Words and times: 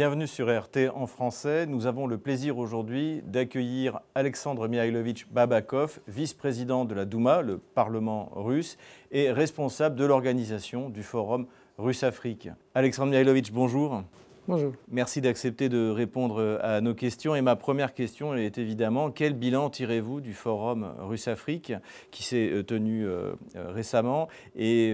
Bienvenue 0.00 0.26
sur 0.26 0.46
RT 0.48 0.88
en 0.94 1.06
français. 1.06 1.66
Nous 1.66 1.84
avons 1.84 2.06
le 2.06 2.16
plaisir 2.16 2.56
aujourd'hui 2.56 3.20
d'accueillir 3.26 4.00
Alexandre 4.14 4.66
Mihailovitch 4.66 5.26
Babakov, 5.30 6.00
vice-président 6.08 6.86
de 6.86 6.94
la 6.94 7.04
Douma, 7.04 7.42
le 7.42 7.58
Parlement 7.58 8.30
russe, 8.34 8.78
et 9.12 9.30
responsable 9.30 9.96
de 9.96 10.06
l'organisation 10.06 10.88
du 10.88 11.02
Forum 11.02 11.46
Russe-Afrique. 11.76 12.48
Alexandre 12.74 13.10
Mihailovitch, 13.10 13.52
bonjour. 13.52 14.02
Bonjour. 14.50 14.72
Merci 14.90 15.20
d'accepter 15.20 15.68
de 15.68 15.90
répondre 15.90 16.58
à 16.60 16.80
nos 16.80 16.92
questions. 16.92 17.36
Et 17.36 17.40
ma 17.40 17.54
première 17.54 17.92
question 17.92 18.34
est 18.34 18.58
évidemment, 18.58 19.12
quel 19.12 19.34
bilan 19.34 19.70
tirez-vous 19.70 20.20
du 20.20 20.34
forum 20.34 20.92
Russe-Afrique 20.98 21.72
qui 22.10 22.24
s'est 22.24 22.50
euh, 22.50 22.64
tenu 22.64 23.06
euh, 23.06 23.34
euh, 23.54 23.70
récemment 23.70 24.26
et 24.56 24.92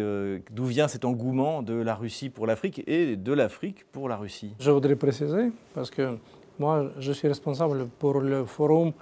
d'où 0.50 0.66
vient 0.66 0.88
cet 0.88 1.06
engouement 1.06 1.62
de 1.62 1.72
la 1.72 1.94
Russie 1.94 2.28
pour 2.28 2.46
l'Afrique 2.46 2.82
et 2.86 3.16
de 3.16 3.32
l'Afrique 3.32 3.86
pour 3.92 4.10
la 4.10 4.18
Russie? 4.18 4.54
Je 4.60 4.70
voudrais 4.70 4.94
préciser, 4.94 5.50
parce 5.72 5.90
que 5.90 6.18
moi, 6.58 6.90
je 6.98 7.12
suis 7.12 7.26
responsable 7.26 7.88
pour 7.98 8.20
le 8.20 8.44
forum 8.44 8.92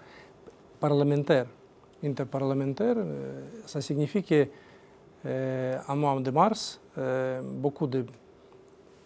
parlementaire, 0.78 1.46
interparlementaire. 2.04 2.98
Ça 3.66 3.80
signifie 3.80 4.22
qu'en 4.22 5.96
mois 5.96 6.20
de 6.20 6.30
mars, 6.30 6.80
beaucoup 7.42 7.88
de 7.88 8.06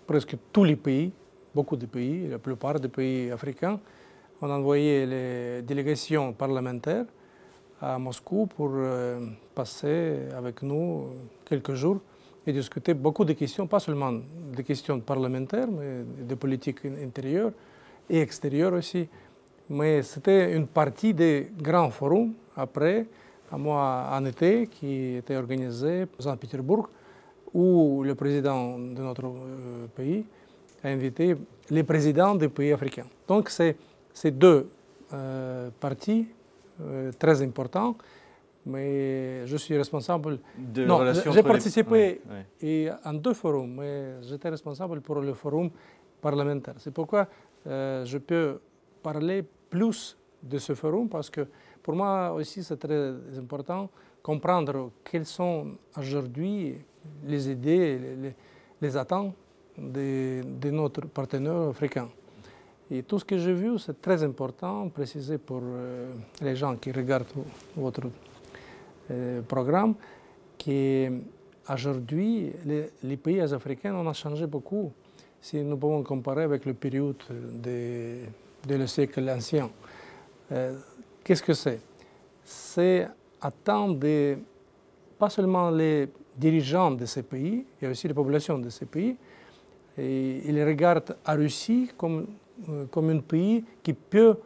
presque 0.07 0.37
tous 0.53 0.65
les 0.65 0.77
pays 0.77 1.11
beaucoup 1.55 1.77
de 1.77 1.87
pays, 1.87 2.29
la 2.29 2.39
plupart 2.39 2.81
des 2.81 2.89
pays 2.89 3.31
africains, 3.31 3.81
ont 4.41 4.51
envoyé 4.51 5.07
les 5.07 5.63
délégations 5.63 6.33
parlementaires 6.33 7.07
à 7.81 7.99
Moscou 7.99 8.47
pour 8.47 8.71
euh, 8.75 9.21
passer 9.55 10.29
avec 10.37 10.63
nous 10.63 11.07
quelques 11.45 11.75
jours 11.75 12.01
et 12.47 12.53
discuter 12.53 12.95
beaucoup 12.95 13.25
de 13.25 13.33
questions, 13.35 13.67
pas 13.67 13.81
seulement 13.81 14.13
des 14.57 14.65
questions 14.65 14.99
parlementaires, 15.01 15.69
mais 15.69 16.05
de 16.25 16.35
politique 16.35 16.85
intérieure 16.85 17.53
et 18.09 18.21
extérieure 18.21 18.73
aussi. 18.73 19.09
Mais 19.69 20.03
c'était 20.03 20.55
une 20.55 20.67
partie 20.67 21.13
des 21.13 21.51
grands 21.61 21.91
forums 21.91 22.33
après, 22.57 23.07
à 23.53 23.59
moi 23.59 24.09
en 24.13 24.25
été, 24.25 24.67
qui 24.67 25.17
était 25.17 25.37
organisé 25.37 26.03
à 26.03 26.23
Saint-Pétersbourg, 26.23 26.89
où 27.53 28.03
le 28.03 28.15
président 28.15 28.79
de 28.79 29.03
notre 29.03 29.27
euh, 29.27 29.87
pays 29.95 30.25
a 30.83 30.89
invité 30.89 31.37
les 31.71 31.83
présidents 31.83 32.35
des 32.35 32.49
pays 32.49 32.73
africains. 32.73 33.07
Donc 33.27 33.51
c'est 33.51 33.77
ces 34.13 34.31
deux 34.31 34.69
euh, 35.13 35.71
parties 35.79 36.29
euh, 36.81 37.13
très 37.19 37.43
importants, 37.43 37.97
mais 38.67 39.47
je 39.47 39.57
suis 39.57 39.77
responsable. 39.77 40.39
De 40.57 40.85
non, 40.85 41.01
j'ai 41.33 41.43
participé 41.43 42.21
Et 42.61 42.89
en 43.05 43.15
deux 43.15 43.35
forums, 43.35 43.75
mais 43.75 44.23
j'étais 44.23 44.49
responsable 44.49 45.01
pour 45.01 45.17
le 45.21 45.35
forum 45.35 45.71
parlementaire. 46.21 46.75
C'est 46.79 46.93
pourquoi 46.93 47.27
euh, 47.67 48.05
je 48.05 48.19
peux 48.19 48.61
parler 49.03 49.45
plus 49.71 50.17
de 50.43 50.59
ce 50.59 50.75
forum 50.75 51.09
parce 51.09 51.31
que 51.31 51.47
pour 51.83 51.95
moi 51.95 52.33
aussi 52.33 52.63
c'est 52.63 52.77
très 52.77 53.13
important 53.39 53.91
comprendre 54.23 54.91
quelles 55.05 55.27
sont 55.27 55.73
aujourd'hui 55.97 56.77
les 57.25 57.51
idées, 57.51 57.99
les, 57.99 58.35
les 58.81 58.97
attentes 58.97 59.35
de, 59.79 60.43
de, 60.43 60.71
notre 60.71 61.07
partenaire 61.07 61.69
africain. 61.69 62.09
Et 62.91 63.03
tout 63.03 63.19
ce 63.19 63.25
que 63.25 63.39
j'ai 63.39 63.53
vu, 63.53 63.79
c'est 63.79 64.01
très 64.01 64.23
important, 64.23 64.89
préciser 64.89 65.39
pour 65.39 65.61
euh, 65.63 66.13
les 66.41 66.57
gens 66.57 66.75
qui 66.77 66.91
regardent 66.91 67.27
votre 67.77 68.03
euh, 69.11 69.43
programme, 69.43 69.95
qu'aujourd'hui, 70.59 72.53
les, 72.65 72.91
les, 73.03 73.17
pays 73.17 73.41
africains 73.41 73.95
ont 73.95 74.13
changé 74.13 74.47
beaucoup 74.47 74.93
si 75.41 75.63
nous 75.63 75.77
pouvons 75.77 76.03
comparer 76.03 76.43
avec 76.45 76.65
la 76.65 76.75
période 76.75 77.17
de, 77.31 78.21
de 78.67 78.75
le 78.75 78.87
siècle 78.87 79.29
ancien. 79.31 79.71
Euh, 80.53 80.77
Qu'est-ce 81.23 81.43
que 81.43 81.53
c'est? 81.53 81.81
C'est 82.43 83.07
attendre 83.39 83.99
pas 85.19 85.29
seulement 85.29 85.71
les 85.71 86.09
dirigeants 86.35 86.93
de 86.93 87.05
ces 87.05 87.23
pays, 87.23 87.67
il 87.81 87.85
y 87.85 87.87
a 87.87 87.91
aussi 87.91 88.09
les 88.09 88.15
populations 88.15 88.59
de 88.59 88.71
ces 88.71 88.87
pays, 88.87 89.15
il 89.99 90.65
regarde 90.65 91.17
la 91.27 91.35
Russie 91.35 91.91
comme, 91.97 92.27
euh, 92.69 92.85
comme 92.91 93.11
un 93.11 93.21
pays 93.21 93.65
qui 93.83 93.93
peut 93.93 94.37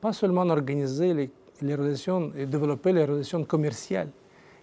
pas 0.00 0.12
seulement 0.12 0.46
organiser 0.48 1.14
les, 1.14 1.74
relations 1.74 2.32
et 2.36 2.46
développer 2.46 2.92
les 2.92 3.04
relations 3.04 3.42
commerciales. 3.44 4.10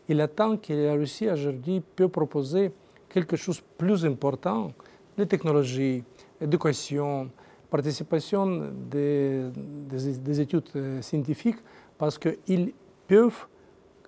Il 0.08 0.22
attend 0.22 0.58
que 0.58 0.74
la 0.74 0.94
Russie 0.94 1.30
aujourd'hui 1.30 1.81
peut 1.96 2.08
proposer 2.08 2.72
quelque 3.09 3.36
chose 3.36 3.58
de 3.58 3.64
plus 3.78 4.06
important, 4.06 4.72
les 5.18 5.26
technologies, 5.26 6.04
l'éducation, 6.40 7.30
participation 7.70 8.72
des, 8.92 9.46
des, 9.56 10.18
des, 10.18 10.42
études 10.42 10.70
euh, 10.75 11.02
scientifiques, 11.02 11.58
parce 11.98 12.18
qu'ils 12.20 12.74
peuvent 13.08 13.48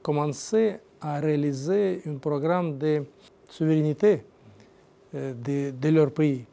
commencer 0.02 0.78
à 1.02 1.20
réaliser 1.20 2.02
un 2.06 2.16
programme 2.16 2.78
de 2.78 3.04
souveraineté 3.50 4.24
euh, 5.16 5.72
de, 5.72 5.90
leur 5.90 6.12
pays. 6.12 6.44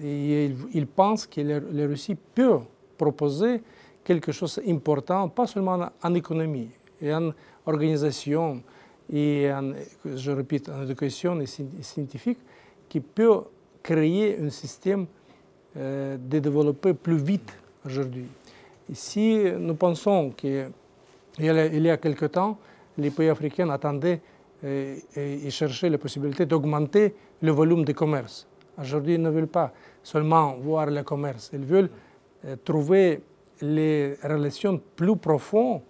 Et, 0.00 0.52
ils, 0.74 0.86
pensent 0.86 1.26
que 1.26 1.40
la, 1.40 1.86
Russie 1.86 2.16
peut 2.34 2.58
proposer 2.96 3.60
quelque 4.04 4.30
chose 4.30 4.60
d'important, 4.64 5.28
pas 5.28 5.48
seulement 5.48 5.90
en 6.00 6.14
économie, 6.14 6.68
et 7.02 7.12
en 7.12 7.32
organisation, 7.66 8.62
et 9.12 9.50
en, 9.52 9.72
je 10.04 10.30
répète, 10.30 10.68
en 10.68 10.84
éducation 10.84 11.40
et 11.40 11.46
scientifique, 11.46 12.38
qui 12.88 13.00
peut 13.00 13.40
créer 13.82 14.38
un 14.38 14.50
système 14.50 15.06
euh, 15.76 16.16
de 16.16 16.38
développer 16.38 16.94
plus 16.94 17.18
vite 17.18 17.52
aujourd'hui. 17.84 18.26
Si 18.92 19.36
nous 19.58 19.74
pensons 19.74 20.30
qu'il 20.30 20.70
y 21.40 21.90
a 21.90 21.96
quelque 21.96 22.26
temps, 22.26 22.56
les 22.96 23.10
pays 23.10 23.28
africains 23.30 23.68
attendaient 23.70 24.20
et, 24.62 25.50
chercher 25.50 25.88
la 25.88 25.98
possibilité 25.98 26.46
d'augmenter 26.46 27.14
le 27.42 27.52
volume 27.52 27.84
de 27.84 27.92
commerce. 27.92 28.46
Aujourd'hui, 28.78 29.14
ils 29.14 29.22
ne 29.22 29.30
veulent 29.30 29.46
pas 29.46 29.72
seulement 30.02 30.56
voir 30.56 30.86
le 30.86 31.02
commerce, 31.02 31.50
ils 31.52 31.64
veulent 31.64 31.90
euh, 32.44 32.56
trouver 32.64 33.20
les 33.60 34.14
relations 34.22 34.80
plus 34.96 35.16
profondes 35.16 35.82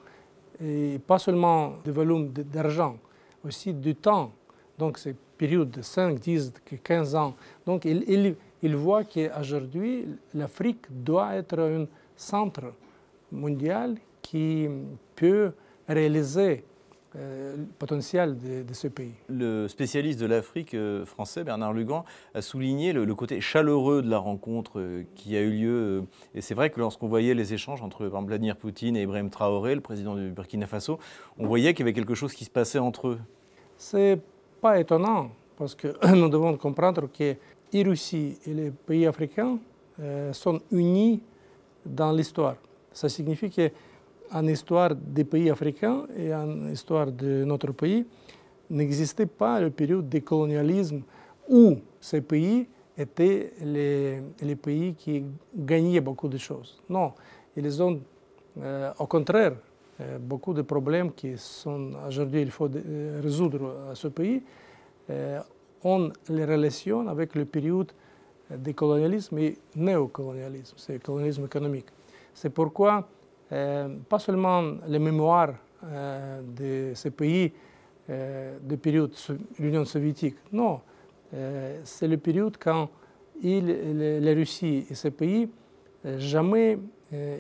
et 0.62 0.98
pas 1.06 1.18
seulement 1.18 1.74
du 1.84 1.90
volume 1.90 2.28
d'argent, 2.28 2.96
aussi 3.44 3.72
du 3.72 3.94
temps. 3.94 4.32
Donc, 4.78 4.98
c'est 4.98 5.14
période 5.40 5.70
de 5.70 5.80
5, 5.80 6.18
10, 6.18 6.52
15 6.84 7.14
ans. 7.14 7.34
Donc, 7.64 7.86
ils 7.86 8.36
il, 8.62 8.76
voient 8.76 9.04
qu'aujourd'hui, 9.04 10.06
l'Afrique 10.34 10.84
doit 10.90 11.34
être 11.36 11.58
un 11.58 11.86
centre 12.14 12.74
mondial 13.32 13.96
qui 14.20 14.68
peut 15.16 15.52
réaliser 15.88 16.64
euh, 17.16 17.56
potentiel 17.80 18.38
de, 18.38 18.72
ce 18.72 18.86
pays. 18.86 19.14
Le 19.28 19.66
spécialiste 19.66 20.20
de 20.20 20.26
l'Afrique 20.26 20.74
euh, 20.74 21.04
français, 21.04 21.42
Bernard 21.42 21.72
Lugan, 21.72 22.04
a 22.34 22.40
souligné 22.40 22.92
le, 22.92 23.14
côté 23.16 23.40
chaleureux 23.40 24.00
de 24.00 24.08
la 24.08 24.18
rencontre 24.18 24.78
euh, 24.78 25.02
qui 25.16 25.36
a 25.36 25.40
eu 25.40 25.50
lieu. 25.50 26.04
et 26.36 26.40
c'est 26.40 26.54
vrai 26.54 26.70
que 26.70 26.78
lorsqu'on 26.78 27.08
voyait 27.08 27.34
les 27.34 27.52
échanges 27.52 27.82
entre 27.82 28.06
Vladimir 28.06 28.56
Poutine 28.56 28.96
et 28.96 29.02
Ibrahim 29.02 29.28
Traoré, 29.28 29.74
le 29.74 29.80
président 29.80 30.14
du 30.14 30.30
Burkina 30.30 30.68
Faso, 30.68 31.00
on 31.36 31.48
voyait 31.48 31.74
qu'il 31.74 31.80
y 31.80 31.88
avait 31.88 31.94
quelque 31.94 32.14
chose 32.14 32.32
qui 32.32 32.44
se 32.44 32.50
passait 32.50 32.78
entre 32.78 33.08
eux. 33.08 33.18
C'est 33.76 34.20
pas 34.60 34.78
étonnant, 34.78 35.32
parce 35.58 35.74
que 35.74 35.96
nous 36.14 36.28
devons 36.28 36.56
comprendre 36.56 37.08
que 37.12 37.34
la 37.72 37.82
Russie 37.82 38.38
et 38.46 38.54
les 38.54 38.70
pays 38.70 39.06
africains 39.06 39.58
sont 40.32 40.60
unis 40.70 41.20
dans 41.84 42.12
l'histoire. 42.12 42.54
Ça 42.92 43.08
signifie 43.08 43.50
que 43.50 43.70
en 44.32 44.46
histoire 44.46 44.94
des 44.94 45.24
pays 45.24 45.50
africains 45.50 46.06
et 46.16 46.34
en 46.34 46.68
histoire 46.68 47.10
de 47.10 47.44
notre 47.44 47.72
pays, 47.72 48.06
n'existait 48.68 49.26
pas 49.26 49.60
le 49.60 49.70
période 49.70 50.08
de 50.08 50.18
colonialisme 50.20 51.02
où 51.48 51.76
ces 52.00 52.20
pays 52.20 52.68
étaient 52.96 53.52
les, 53.62 54.22
les 54.40 54.56
pays 54.56 54.94
qui 54.94 55.24
gagnaient 55.54 56.00
beaucoup 56.00 56.28
de 56.28 56.38
choses. 56.38 56.80
Non, 56.88 57.12
ils 57.56 57.82
ont 57.82 58.00
euh, 58.58 58.92
au 58.98 59.06
contraire 59.06 59.54
euh, 60.00 60.18
beaucoup 60.18 60.54
de 60.54 60.62
problèmes 60.62 61.12
qui 61.12 61.36
sont 61.36 61.92
aujourd'hui 62.06 62.42
il 62.42 62.50
faut 62.50 62.68
euh, 62.74 63.20
résoudre 63.22 63.88
à 63.90 63.94
ce 63.94 64.08
pays 64.08 64.42
ont 65.82 66.12
les 66.28 66.44
relations 66.44 67.08
avec 67.08 67.34
le 67.34 67.44
période 67.44 67.90
de 68.50 68.72
colonialisme 68.72 69.38
et 69.38 69.58
néocolonialisme, 69.74 70.74
c'est 70.76 70.94
le 70.94 70.98
colonialisme 71.00 71.44
économique. 71.44 71.86
C'est 72.34 72.50
pourquoi 72.50 72.98
euh, 72.98 73.19
pas 73.50 74.18
seulement 74.18 74.62
les 74.86 74.98
mémoires 74.98 75.54
euh, 75.84 76.42
de 76.42 76.94
ces 76.94 77.10
pays 77.10 77.52
euh, 78.08 78.58
de 78.62 78.76
période 78.76 79.12
l'Union 79.58 79.84
soviétique, 79.84 80.36
non, 80.52 80.80
c'est 81.84 82.08
la 82.08 82.16
période 82.16 82.56
quand 82.58 82.90
il, 83.40 84.20
la 84.20 84.34
Russie 84.34 84.84
et 84.90 84.94
ces 84.96 85.12
pays 85.12 85.48
jamais 86.18 86.76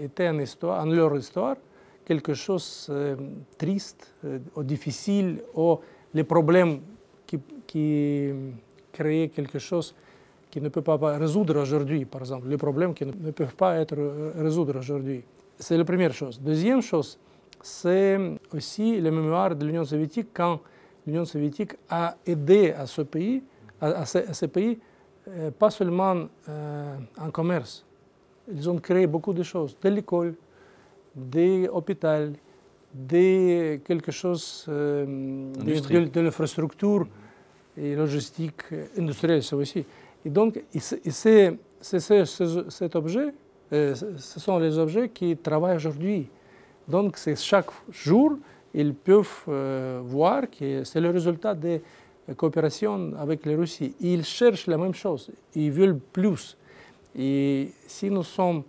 étaient 0.00 0.28
en, 0.28 0.38
histoire, 0.38 0.84
en 0.84 0.88
leur 0.88 1.16
histoire 1.16 1.56
quelque 2.04 2.34
chose 2.34 2.86
de 2.88 3.16
triste 3.58 4.14
ou 4.54 4.62
difficile 4.62 5.42
ou 5.56 5.80
les 6.14 6.22
problèmes 6.22 6.78
qui, 7.26 7.40
qui 7.66 8.30
créaient 8.92 9.28
quelque 9.28 9.58
chose 9.58 9.92
qui 10.50 10.60
ne 10.60 10.68
peut 10.68 10.82
pas 10.82 10.96
résoudre 11.18 11.60
aujourd'hui, 11.60 12.04
par 12.04 12.20
exemple, 12.20 12.48
les 12.48 12.56
problèmes 12.56 12.94
qui 12.94 13.06
ne 13.06 13.30
peuvent 13.30 13.54
pas 13.54 13.76
être 13.76 13.96
résolus 14.36 14.78
aujourd'hui. 14.78 15.24
C'est 15.60 15.76
la 15.76 15.84
première 15.84 16.14
chose. 16.14 16.40
Deuxième 16.40 16.80
chose, 16.80 17.18
c'est 17.60 18.18
aussi 18.50 18.98
la 18.98 19.10
mémoire 19.10 19.54
de 19.54 19.66
l'Union 19.66 19.84
soviétique 19.84 20.28
quand 20.32 20.60
l'Union 21.06 21.26
soviétique 21.26 21.72
a 21.90 22.16
aidé 22.26 22.72
à 22.72 22.86
ce 22.86 23.02
pays, 23.02 23.42
à, 23.78 24.06
ces, 24.06 24.48
pays, 24.48 24.78
euh, 25.28 25.50
pas 25.50 25.68
seulement 25.68 26.28
euh, 26.48 26.96
en 27.18 27.30
commerce. 27.30 27.84
Ils 28.50 28.70
ont 28.70 28.78
créé 28.78 29.06
beaucoup 29.06 29.34
de 29.34 29.42
choses, 29.42 29.76
de 29.82 29.88
l'école, 29.90 30.34
des 31.14 31.68
hôpitaux, 31.68 32.32
de 32.94 33.76
quelque 33.84 34.10
chose 34.10 34.64
euh, 34.70 35.04
de, 35.52 36.20
l'infrastructure 36.20 37.06
et 37.76 37.94
logistique 37.94 38.62
industrielle, 38.96 39.42
ça 39.42 39.56
aussi. 39.56 39.84
Et 40.24 40.30
donc, 40.30 40.62
c'est, 40.74 41.58
cet 41.82 42.96
objet, 42.96 43.34
ce 43.70 44.40
sont 44.40 44.58
les 44.58 44.78
objets 44.78 45.08
qui 45.08 45.36
travaillent 45.36 45.76
aujourd'hui. 45.76 46.28
Donc, 46.88 47.18
chaque 47.36 47.70
jour, 47.90 48.36
ils 48.74 48.94
peuvent 48.94 49.44
euh, 49.48 50.00
voir 50.04 50.50
que 50.50 50.84
c'est 50.84 51.00
le 51.00 51.10
résultat 51.10 51.54
des 51.54 51.82
coopérations 52.36 53.12
avec 53.18 53.46
la 53.46 53.56
Russie. 53.56 53.94
Ils 54.00 54.24
cherchent 54.24 54.66
la 54.66 54.78
même 54.78 54.94
chose, 54.94 55.30
ils 55.54 55.70
veulent 55.70 55.98
plus. 55.98 56.56
Et 57.16 57.72
si 57.86 58.10
nous 58.10 58.22
sommes 58.22 58.62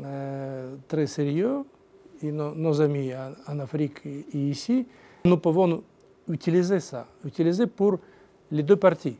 euh, 0.00 0.74
très 0.88 1.06
sérieux, 1.06 1.62
nos 2.22 2.80
amis 2.80 3.12
en, 3.46 3.58
Afrique 3.60 4.04
et, 4.06 4.24
ici, 4.32 4.86
nous 5.24 5.36
pouvons 5.36 5.82
utiliser 6.28 6.80
ça, 6.80 7.06
utiliser 7.24 7.66
pour 7.66 7.98
les 8.50 8.62
deux 8.62 8.76
parties. 8.76 9.16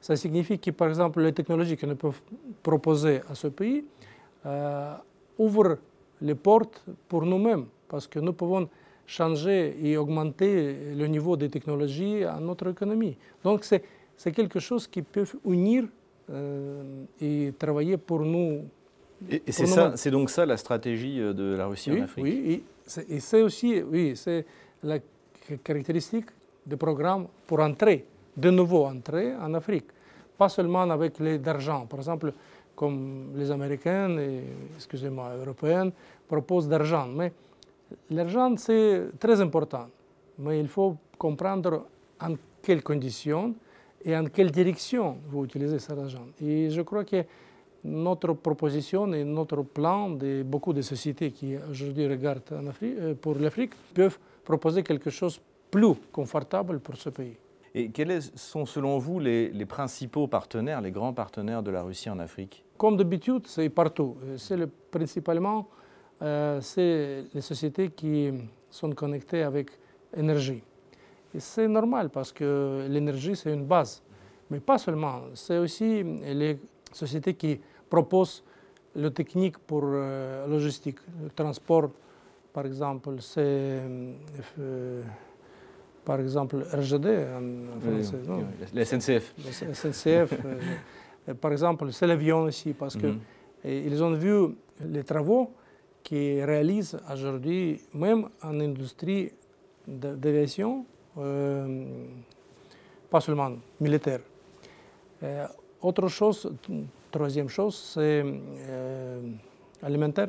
Ça 0.00 0.16
signifie 0.16 0.58
que, 0.58 0.70
par 0.70 0.88
exemple, 0.88 1.20
les 1.20 1.32
technologies 1.32 1.76
que 1.76 1.86
nous 1.86 1.96
pouvons 1.96 2.14
proposer 2.62 3.20
à 3.30 3.34
ce 3.34 3.48
pays 3.48 3.84
euh, 4.46 4.94
ouvrent 5.38 5.78
les 6.20 6.34
portes 6.34 6.84
pour 7.08 7.24
nous-mêmes, 7.24 7.66
parce 7.88 8.06
que 8.06 8.18
nous 8.18 8.32
pouvons 8.32 8.68
changer 9.06 9.76
et 9.82 9.96
augmenter 9.96 10.94
le 10.94 11.06
niveau 11.06 11.36
des 11.36 11.48
technologies 11.48 12.24
à 12.24 12.38
notre 12.38 12.68
économie. 12.70 13.16
Donc 13.42 13.64
c'est 13.64 14.32
quelque 14.32 14.60
chose 14.60 14.86
qui 14.86 15.02
peut 15.02 15.26
unir 15.44 15.84
euh, 16.30 17.04
et 17.20 17.52
travailler 17.58 17.96
pour 17.96 18.20
nous. 18.20 18.64
Et, 19.28 19.42
c'est 19.50 20.10
donc 20.10 20.30
ça 20.30 20.46
la 20.46 20.56
stratégie 20.56 21.20
euh, 21.20 21.32
de 21.32 21.56
la 21.56 21.66
Russie 21.66 21.90
en 21.90 22.02
Afrique 22.02 22.24
Oui, 22.24 22.62
et 23.08 23.20
c'est 23.20 23.42
aussi 23.42 23.82
oui, 23.82 24.12
c'est 24.14 24.46
la 24.82 24.98
caractéristique 25.64 26.26
du 26.64 26.76
programme 26.76 27.26
pour 27.46 27.60
entrer, 27.60 28.06
de 28.36 28.50
nouveau 28.50 28.84
entrer 28.84 29.34
en 29.34 29.52
Afrique. 29.54 29.86
Pas 30.38 30.48
seulement 30.48 30.82
avec 30.82 31.18
les 31.18 31.38
d'argent. 31.38 31.86
Par 31.86 31.98
exemple, 31.98 32.32
comme 32.80 33.32
les 33.36 33.50
Américains 33.50 34.16
et, 34.18 34.40
excusez-moi, 34.76 35.26
Européens 35.38 35.90
proposent 36.26 36.66
d'argent. 36.66 37.08
Mais 37.08 37.30
L'argent, 38.10 38.56
c'est 38.56 39.18
très 39.18 39.40
important, 39.40 39.88
mais 40.38 40.60
il 40.60 40.68
faut 40.68 40.96
comprendre 41.18 41.86
en 42.20 42.34
quelles 42.62 42.82
conditions 42.82 43.54
et 44.04 44.16
en 44.16 44.24
quelle 44.26 44.50
direction 44.50 45.18
vous 45.28 45.44
utilisez 45.44 45.78
cet 45.78 45.98
argent. 45.98 46.26
Et 46.42 46.70
je 46.70 46.82
crois 46.82 47.04
que 47.04 47.24
notre 47.84 48.32
proposition 48.34 49.12
et 49.12 49.24
notre 49.24 49.62
plan 49.62 50.10
de 50.10 50.42
beaucoup 50.42 50.72
de 50.72 50.82
sociétés 50.82 51.30
qui 51.32 51.56
aujourd'hui 51.70 52.06
regardent 52.06 52.42
euh, 52.82 53.14
pour 53.14 53.34
l'Afrique 53.36 53.72
peuvent 53.94 54.18
proposer 54.44 54.82
quelque 54.82 55.10
chose 55.10 55.36
de 55.36 55.42
plus 55.70 55.94
confortable 56.12 56.80
pour 56.80 56.96
ce 56.96 57.10
pays. 57.10 57.36
Et 57.74 57.90
quels 57.90 58.20
sont 58.34 58.66
selon 58.66 58.98
vous 58.98 59.20
les, 59.20 59.66
principaux 59.66 60.26
partenaires, 60.26 60.80
les 60.80 60.90
grands 60.90 61.12
partenaires 61.12 61.62
de 61.62 61.70
la 61.70 61.82
Russie 61.82 62.10
en 62.10 62.18
Afrique? 62.18 62.64
Comme 62.80 62.96
d'habitude, 62.96 63.46
c'est 63.46 63.68
partout. 63.68 64.16
C'est 64.38 64.56
principalement 64.90 65.68
euh, 66.22 66.62
c'est 66.62 67.24
les 67.34 67.42
sociétés 67.42 67.90
qui 67.90 68.30
sont 68.70 68.90
connectées 68.92 69.42
avec 69.42 69.68
énergie. 70.16 70.62
Et 71.34 71.40
c'est 71.40 71.68
normal 71.68 72.08
parce 72.08 72.32
que 72.32 72.86
l'énergie, 72.88 73.36
c'est 73.36 73.52
une 73.52 73.66
base. 73.66 74.02
Mais 74.48 74.60
pas 74.60 74.78
seulement, 74.78 75.24
c'est 75.34 75.58
aussi 75.58 76.02
les 76.02 76.58
sociétés 76.90 77.34
qui 77.34 77.60
proposent 77.90 78.42
la 78.96 79.10
technique 79.10 79.58
pour 79.58 79.82
euh, 79.84 80.46
logistique, 80.46 81.00
le 81.22 81.28
transport, 81.28 81.90
par 82.50 82.64
exemple, 82.64 83.16
c'est 83.20 83.82
euh, 84.58 85.02
par 86.02 86.18
exemple 86.18 86.64
RGD 86.72 87.06
en 87.06 87.78
français. 87.78 88.16
non? 88.26 88.46
la 88.72 88.84
SNCF. 88.86 89.34
La 89.44 89.74
SNCF, 89.74 90.32
par 91.34 91.52
exemple, 91.52 91.92
c'est 91.92 92.06
l'avion 92.06 92.42
aussi 92.42 92.72
parce 92.72 92.96
qu'ils 92.96 93.20
mhm. 93.64 94.02
ont 94.02 94.14
vu 94.14 94.54
les 94.80 95.04
travaux 95.04 95.50
qui 96.02 96.42
réalise 96.42 96.98
aujourd'hui, 97.12 97.80
même 97.92 98.28
en 98.42 98.58
industrie 98.60 99.32
d'aviation, 99.86 100.84
euh, 101.18 101.84
pas 103.08 103.20
seulement 103.20 103.52
militaire. 103.80 104.20
Euh, 105.22 105.46
autre 105.82 106.08
chose, 106.08 106.50
troisième 107.10 107.48
chose, 107.48 107.76
c'est 107.94 108.22
euh, 108.24 109.20
alimentaire. 109.82 110.28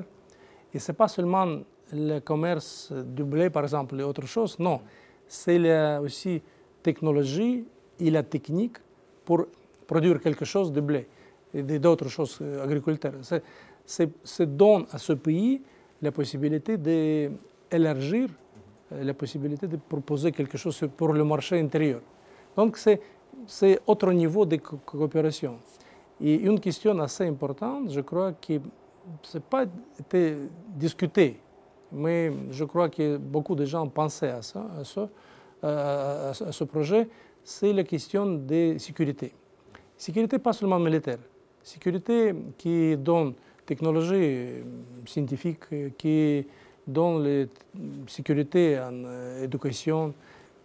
Et 0.74 0.80
ce 0.80 0.92
n'est 0.92 0.96
pas 0.96 1.08
seulement 1.08 1.60
le 1.94 2.20
commerce 2.20 2.92
du 2.92 3.24
blé, 3.24 3.50
par 3.50 3.64
exemple, 3.64 4.00
et 4.00 4.04
autre 4.04 4.26
chose, 4.26 4.58
non. 4.60 4.82
C'est 5.28 5.98
aussi 6.00 6.42
technologie 6.82 7.66
et 8.00 8.10
la 8.10 8.24
technique 8.24 8.78
pour 9.24 9.46
produire 9.92 10.22
quelque 10.22 10.46
chose 10.46 10.72
de 10.72 10.80
blé 10.80 11.06
et 11.54 11.64
d'autres 11.80 12.08
choses 12.08 12.42
agriculteurs 12.64 13.20
se 13.86 14.44
donne 14.44 14.86
à 14.90 14.98
ce 14.98 15.12
pays 15.12 15.62
la 16.02 16.14
possibilité 16.14 16.78
d'élargir, 16.78 18.30
euh, 18.94 19.04
la 19.04 19.14
possibilité 19.14 19.68
de 19.68 19.76
proposer 19.76 20.32
quelque 20.32 20.58
chose 20.58 20.80
pour 20.96 21.12
le 21.12 21.26
marché 21.26 21.60
intérieur. 21.60 22.00
Donc 22.56 22.78
c'est 22.78 23.82
autre 23.86 24.14
niveau 24.14 24.46
de 24.46 24.56
coopération. 24.56 25.58
Et 26.22 26.36
une 26.36 26.60
question 26.62 26.98
assez 27.00 27.26
importante, 27.28 27.92
je 27.92 28.00
crois 28.00 28.34
ce 29.24 29.38
n'est 29.38 29.44
pas 29.50 29.66
été 30.00 30.38
discuté, 30.86 31.38
mais 31.92 32.32
je 32.50 32.64
crois 32.64 32.88
que 32.88 33.18
beaucoup 33.18 33.56
de 33.56 33.66
gens 33.66 33.86
pensaient 33.90 34.36
à 34.40 34.42
ça, 34.42 34.66
à 35.62 36.34
ce 36.34 36.64
projet, 36.64 37.10
c'est 37.44 37.74
la 37.74 37.84
question 37.84 38.26
de 38.26 38.78
sécurité. 38.78 39.34
Sécurité 40.02 40.40
pas 40.40 40.52
seulement 40.52 40.80
militaire, 40.80 41.20
sécurité 41.62 42.34
qui 42.58 42.98
donne 42.98 43.36
technologies 43.68 44.64
scientifiques 45.06 45.96
qui 45.96 46.44
donnent 46.88 47.24
la 47.24 47.46
sécurité 48.08 48.80
en 48.80 49.04
euh, 49.06 49.44
éducation, 49.44 50.12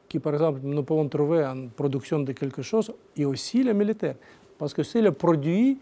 qui 0.08 0.20
par 0.20 0.32
exemple 0.32 0.60
nous 0.62 0.82
pouvons 0.82 1.06
trouver 1.06 1.44
en 1.44 1.68
production 1.68 2.20
de 2.20 2.32
quelque 2.32 2.62
chose, 2.62 2.90
et 3.14 3.26
aussi 3.26 3.62
les 3.62 3.74
militaires. 3.74 4.14
Parce 4.56 4.72
que 4.72 4.82
c'est 4.82 5.02
le 5.02 5.12
produit 5.12 5.76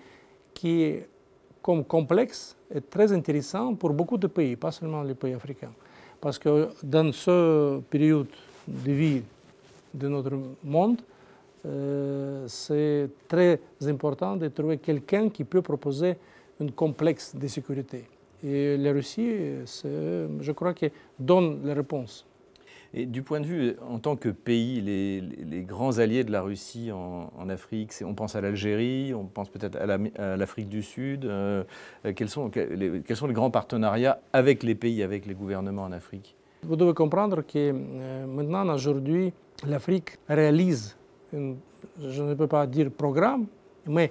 qui, 0.53 0.97
comme 1.63 1.85
complexe, 1.85 2.57
est 2.75 2.91
très 2.91 3.13
intéressant 3.13 3.77
pour 3.77 3.91
beaucoup 3.91 4.19
de 4.19 4.27
pays, 4.27 4.57
pas 4.57 4.73
seulement 4.73 5.05
les 5.05 5.15
pays 5.15 5.33
africains. 5.33 5.75
Parce 6.21 6.41
que 6.41 6.71
dans 6.83 7.13
ce 7.13 7.79
période 7.89 8.27
de 8.67 8.91
vie 8.91 9.23
de 9.95 10.09
notre 10.09 10.33
monde, 10.65 11.01
euh, 11.67 12.45
c'est 12.49 13.09
très 13.29 13.61
important 13.87 14.37
de 14.37 14.49
trouver 14.49 14.79
quelqu'un 14.79 15.29
qui 15.29 15.45
peut 15.45 15.63
proposer 15.63 16.17
un 16.61 16.69
complexe 16.69 17.35
de 17.35 17.47
sécurité. 17.49 18.05
Et 18.43 18.77
la 18.77 18.93
Russie, 18.93 19.33
je 19.65 20.53
crois, 20.53 20.75
que 20.75 20.87
donne 21.19 21.61
la 21.65 21.75
réponse. 21.75 22.27
Et 22.97 23.07
du 23.07 23.23
point 23.23 23.41
de 23.41 23.47
vue, 23.47 23.75
en 23.91 23.99
tant 23.99 24.15
que 24.15 24.29
pays, 24.29 24.81
les, 24.81 25.63
grands 25.63 25.99
alliés 25.99 26.23
de 26.23 26.31
la 26.31 26.43
Russie 26.43 26.93
en, 26.93 27.49
Afrique, 27.49 27.93
on 28.05 28.15
pense 28.15 28.37
à 28.37 28.41
l'Algérie, 28.41 29.13
on 29.13 29.25
pense 29.25 29.49
peut-être 29.49 29.77
à 29.77 30.37
l'Afrique 30.37 30.69
du 30.69 30.81
Sud. 30.81 31.25
Euh, 31.25 31.65
quels, 32.15 32.29
sont, 32.29 32.53
les, 32.55 33.01
quels, 33.01 33.17
sont, 33.17 33.27
les, 33.27 33.35
grands 33.35 33.51
partenariats 33.51 34.21
avec 34.33 34.63
les 34.63 34.77
pays, 34.77 35.03
avec 35.03 35.27
les 35.27 35.35
gouvernements 35.35 35.83
en 35.83 35.91
Afrique? 35.91 36.37
Vous 36.63 36.77
devez 36.77 36.95
comprendre 36.95 37.43
que 37.43 37.73
euh, 37.75 38.27
maintenant, 38.29 38.73
aujourd'hui, 38.73 39.33
l'Afrique 39.67 40.19
réalise, 40.29 40.97
je 42.01 42.23
ne 42.23 42.35
peux 42.35 42.47
pas 42.47 42.67
dire 42.67 42.91
programme, 42.91 43.47
mais 43.87 44.11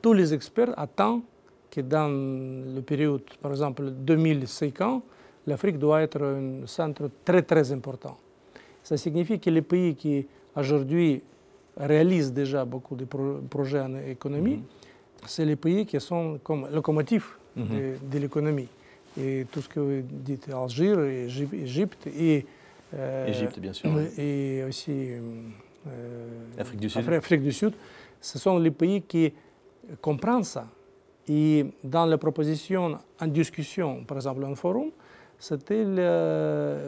tous 0.00 0.12
les 0.12 0.32
experts 0.34 0.74
attendent 0.76 1.22
que 1.70 1.80
dans 1.80 2.08
le 2.08 2.80
période, 2.82 3.22
par 3.40 3.50
exemple 3.52 3.90
2050, 3.90 5.02
l'Afrique 5.46 5.78
doit 5.78 6.02
être 6.02 6.22
un 6.22 6.66
centre 6.66 7.10
très 7.24 7.42
très 7.42 7.72
important. 7.72 8.16
Ça 8.82 8.96
signifie 8.96 9.38
que 9.38 9.50
les 9.50 9.62
pays 9.62 9.94
qui 9.94 10.26
aujourd'hui 10.54 11.22
réalisent 11.76 12.32
déjà 12.32 12.64
beaucoup 12.64 12.94
de 12.96 13.06
projets 13.48 13.80
en 13.80 13.96
économie, 13.96 14.56
mhm. 14.56 14.62
c'est 15.26 15.44
les 15.44 15.56
pays 15.56 15.86
qui 15.86 15.98
sont 16.00 16.38
comme 16.42 16.68
locomotifs 16.72 17.38
mhm. 17.56 17.98
de, 18.10 18.18
l'économie. 18.18 18.68
Et 19.18 19.46
tout 19.50 19.60
ce 19.62 19.68
que 19.68 19.80
vous 19.80 20.02
dites, 20.02 20.48
Algérie, 20.52 21.28
Égypte 21.62 22.06
et... 22.06 22.44
Euh, 22.94 23.26
Égypte, 23.26 23.58
bien 23.58 23.72
sûr. 23.72 23.90
Et 24.18 24.64
aussi... 24.68 24.90
Euh, 24.90 25.20
Afrique 26.58 26.80
du 26.80 26.88
Sud. 26.88 27.08
Afrique 27.08 27.42
du 27.42 27.52
Sud. 27.52 27.72
Ce 28.20 28.38
sont 28.38 28.58
les 28.58 28.70
pays 28.70 29.02
qui 29.02 29.32
comprendre 30.00 30.44
ça. 30.44 30.66
Et 31.28 31.66
dans 31.82 32.06
les 32.06 32.16
propositions 32.16 32.98
en 33.20 33.26
discussion, 33.26 34.04
par 34.04 34.16
exemple 34.18 34.44
en 34.44 34.54
forum, 34.54 34.90
c'était 35.38 35.84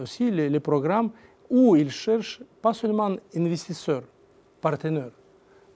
aussi 0.02 0.30
les, 0.30 0.60
programmes 0.60 1.10
où 1.50 1.76
ils 1.76 1.90
cherchent 1.90 2.40
pas 2.62 2.72
seulement 2.72 3.16
investisseurs, 3.34 4.02
partenaires. 4.60 5.10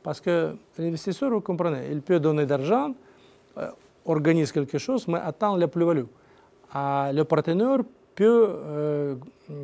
Parce 0.03 0.21
que 0.21 0.57
l'investisseur, 0.79 1.31
vous 1.31 1.41
comprenez, 1.41 1.89
il 1.91 2.03
peut 2.03 2.21
donner 2.21 2.47
d'argent, 2.47 2.95
euh, 3.59 3.69
organise 4.05 4.53
quelque 4.53 4.79
chose, 4.79 5.07
mais 5.09 5.19
attend 5.19 5.57
la 5.57 5.69
plus-value. 5.69 6.05
Euh, 6.75 7.13
le 7.13 7.25
partenaire 7.25 7.79
peut 8.15 8.49
euh, 8.49 9.17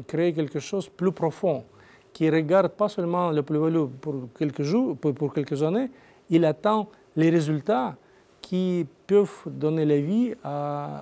créer 0.06 0.32
quelque 0.32 0.58
chose 0.58 0.86
de 0.86 0.90
plus 0.90 1.12
profond, 1.12 1.64
qui 2.14 2.24
ne 2.24 2.32
regarde 2.32 2.68
pas 2.68 2.88
seulement 2.88 3.30
la 3.30 3.42
plus-value 3.42 3.86
pour 4.00 4.14
quelques 4.38 4.62
jours, 4.62 4.96
pour, 4.96 5.12
pour 5.12 5.34
quelques 5.34 5.62
années, 5.62 5.90
il 6.30 6.44
attend 6.46 6.88
les 7.16 7.28
résultats 7.28 7.96
qui 8.40 8.86
peuvent 9.06 9.42
donner 9.46 9.84
la 9.84 9.98
vie 9.98 10.32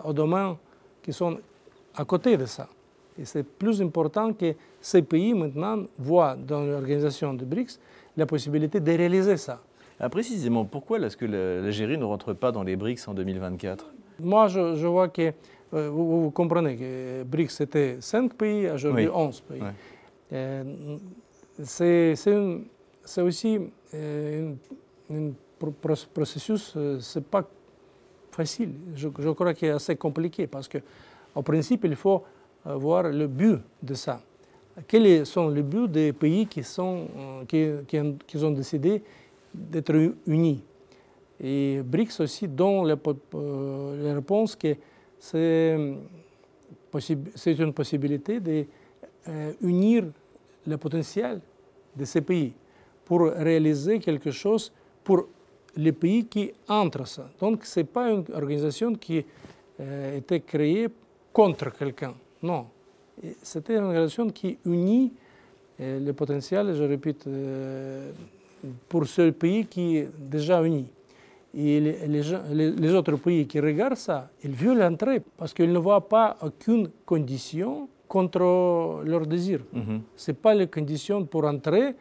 aux 0.05 0.13
domaines 0.13 0.57
qui 1.03 1.13
sont 1.13 1.39
à 1.95 2.05
côté 2.05 2.37
de 2.37 2.47
ça. 2.47 2.69
Et 3.19 3.25
c'est 3.27 3.43
plus 3.43 3.83
important 3.83 4.33
que 4.33 4.55
ces 4.81 5.03
pays 5.03 5.35
maintenant 5.35 5.85
voient 5.99 6.35
dans 6.35 6.63
l'organisation 6.63 7.35
de 7.35 7.45
BRICS 7.45 7.79
la 8.17 8.27
possibilité 8.27 8.81
de 8.81 8.93
réaliser 8.93 9.37
ça. 9.37 9.61
Ah, 10.01 10.09
précisément, 10.09 10.65
pourquoi 10.65 10.99
est-ce 10.99 11.17
que 11.17 11.27
l'Algérie 11.27 11.99
ne 11.99 12.05
rentre 12.05 12.33
pas 12.33 12.51
dans 12.51 12.63
les 12.63 12.75
BRICS 12.75 13.07
en 13.09 13.15
2024 13.15 13.87
Moi, 14.21 14.49
je, 14.49 14.87
vois 14.87 15.09
que, 15.09 15.33
euh, 15.75 15.91
vous, 15.91 16.31
comprenez 16.31 16.77
que 16.77 17.23
BRICS 17.25 17.51
c'était 17.51 17.97
5 18.01 18.33
pays, 18.35 18.71
aujourd'hui 18.71 19.09
11 19.13 19.41
pays. 19.43 19.61
Euh, 19.61 19.71
c'est 21.63 22.15
aussi 23.19 23.59
euh, 23.95 24.53
un 25.11 25.31
processus, 26.13 26.77
c'est 27.01 27.25
pas 27.25 27.49
facile. 28.31 28.73
Je, 28.97 29.09
crois 29.09 29.53
qu'il 29.55 29.69
est 29.69 29.73
assez 29.73 29.97
compliqué 29.97 30.47
parce 30.47 30.69
qu'au 30.69 31.43
principe, 31.43 31.85
il 31.85 31.97
faut 31.97 32.25
voir 32.65 33.05
le 33.05 33.27
but 33.27 33.59
de 33.83 33.95
ça. 33.95 34.23
Quels 34.89 35.27
sont 35.27 35.49
les 35.49 35.63
buts 35.63 35.89
des 35.89 36.13
pays 36.15 36.47
qui, 36.47 36.63
sont, 36.63 37.07
qui, 37.47 37.69
qui, 37.87 37.99
ont, 38.39 38.51
décidé 38.53 39.03
d'être 39.53 39.95
unis? 40.27 40.65
Et 41.39 41.83
BRICS 41.85 42.21
aussi 42.21 42.49
donne 42.49 42.87
la, 42.87 42.97
la 44.03 44.15
réponse 44.15 44.57
que 44.57 44.75
c'est 45.19 45.77
une 47.47 47.73
possibilité 47.75 48.41
d'unir 48.41 50.05
le 50.67 50.77
potentiel 50.77 51.41
de 51.97 52.05
ces 52.05 52.21
pays 52.21 52.53
pour 53.05 53.23
réaliser 53.23 53.99
quelque 53.99 54.31
chose 54.31 54.73
pour 55.05 55.27
les 55.77 55.93
pays 55.93 56.27
qui 56.27 56.53
entrent 56.69 57.07
ça. 57.07 57.29
Donc, 57.41 57.65
ce 57.65 57.81
n'est 57.81 57.85
pas 57.85 58.11
une 58.11 58.25
organisation 58.33 58.95
qui 58.95 59.25
a 59.79 60.15
été 60.15 60.41
créée 60.41 60.89
contre 61.33 61.73
quelqu'un. 61.73 62.15
Non. 62.43 62.67
C'était 63.43 63.75
une 63.77 63.85
organisation 63.85 64.29
qui 64.31 64.59
unit 64.67 65.13
le 65.79 66.13
potentiel, 66.13 66.75
je 66.75 66.83
répète, 66.85 67.27
pour 68.89 69.07
ce 69.07 69.31
pays 69.31 69.67
qui 69.67 69.99
est 69.99 70.09
déjà 70.19 70.63
uni. 70.63 70.87
Et 71.55 71.81
les, 71.81 72.95
autres 72.95 73.17
pays 73.17 73.47
qui 73.47 73.61
regardent 73.61 73.97
ça, 73.97 74.31
ils 74.43 74.53
veulent 74.53 74.83
entrer 74.83 75.21
parce 75.37 75.53
qu'ils 75.53 75.73
ne 75.73 75.79
voient 75.79 76.09
pas 76.09 76.37
aucune 76.41 76.89
condition 77.05 77.89
contre 78.13 79.03
leur 79.07 79.27
désir. 79.27 79.61
Mhm. 79.73 80.03
Ce 80.17 80.31
n'est 80.31 80.37
pas 80.37 80.53
les 80.55 80.67
conditions 80.67 81.25
pour 81.25 81.45
entrer 81.47 81.95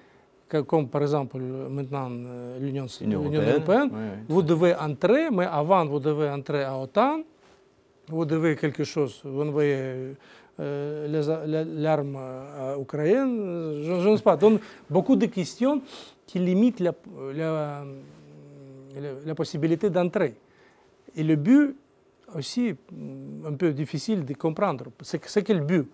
comme 0.68 0.90
par 0.90 1.02
exemple 1.04 1.38
maintenant 1.70 2.10
euh, 2.12 2.60
l'Union 2.60 2.86
européenne, 3.48 3.90
vous 4.28 4.42
devez 4.42 4.76
entrer, 4.76 5.30
mais 5.32 5.46
avant 5.46 5.86
vous 5.86 6.00
devez 6.02 6.28
entrer 6.30 6.64
à 6.64 6.78
OTAN, 6.78 7.22
vous 8.10 8.26
devez 8.26 8.58
quelque 8.58 8.84
chose, 8.84 9.22
vous 9.24 9.42
envoyez 9.44 10.14
euh, 10.60 11.66
l'arme 11.78 12.18
à 12.18 12.76
l'Ukraine, 12.78 13.82
je, 13.82 14.10
ne 14.10 14.18
sais 14.18 14.24
pas. 14.24 14.36
Donc 14.36 14.60
beaucoup 14.90 15.16
de 15.16 15.28
questions 15.28 15.82
qui 16.28 16.40
limitent 16.40 16.82
la, 16.82 16.94
la, 19.26 19.36
possibilité 19.36 19.90
d'entrer. 19.90 20.36
Et 21.16 21.24
le 21.24 21.38
but 21.38 21.78
aussi, 22.36 22.76
un 23.46 23.54
peu 23.54 23.72
difficile 23.72 24.26
de 24.26 24.34
comprendre, 24.34 24.86
c'est 25.02 25.44
quel 25.46 25.62
but? 25.62 25.88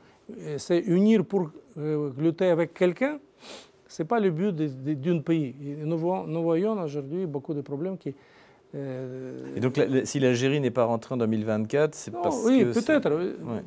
C'est 0.57 0.79
unir 0.79 1.25
pour 1.25 1.49
euh, 1.77 2.11
lutter 2.17 2.47
avec 2.47 2.73
quelqu'un 2.73 3.19
ce 3.87 4.03
n'est 4.03 4.07
pas 4.07 4.19
le 4.19 4.29
but 4.31 4.55
d'un 4.55 5.19
pays. 5.19 5.55
Nous, 5.83 5.97
voyons, 5.97 6.79
aujourd'hui 6.81 7.25
beaucoup 7.25 7.53
de 7.53 7.61
problèmes 7.61 7.97
qui... 7.97 8.13
Euh, 8.75 9.55
et 9.55 9.59
donc, 9.61 9.79
si 10.03 10.19
l'Algérie 10.19 10.59
n'est 10.59 10.71
pas 10.71 10.83
rentrée 10.83 11.15
en 11.15 11.17
2024, 11.17 11.95
c'est 11.95 12.11
parce 12.11 12.43
oui, 12.45 12.65
peut-être. 12.65 13.09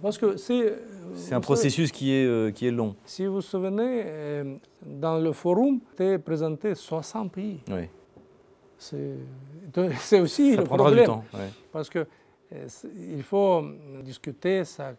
Parce 0.02 0.18
que 0.18 0.36
c'est... 0.36 0.74
C'est 1.14 1.34
un 1.34 1.40
processus 1.40 1.90
qui 1.90 2.12
est, 2.12 2.26
euh, 2.26 2.52
qui 2.52 2.66
est 2.66 2.70
long. 2.70 2.94
Si 3.04 3.26
vous 3.26 3.36
vous 3.36 3.40
souvenez, 3.40 4.02
euh, 4.04 4.56
dans 4.86 5.18
le 5.18 5.32
forum, 5.32 5.80
étaient 5.94 6.18
présenté 6.18 6.74
60 6.74 7.32
pays. 7.32 7.60
Oui. 7.68 7.88
C'est 8.78 10.20
aussi 10.20 10.54
ça 10.54 10.60
le 10.60 10.64
prendra 10.64 10.86
problème. 10.86 11.04
Du 11.06 11.10
temps, 11.10 11.24
Parce 11.72 11.90
que 11.90 12.06
il 12.52 13.22
faut 13.22 13.64
discuter, 14.04 14.64
ça, 14.64 14.94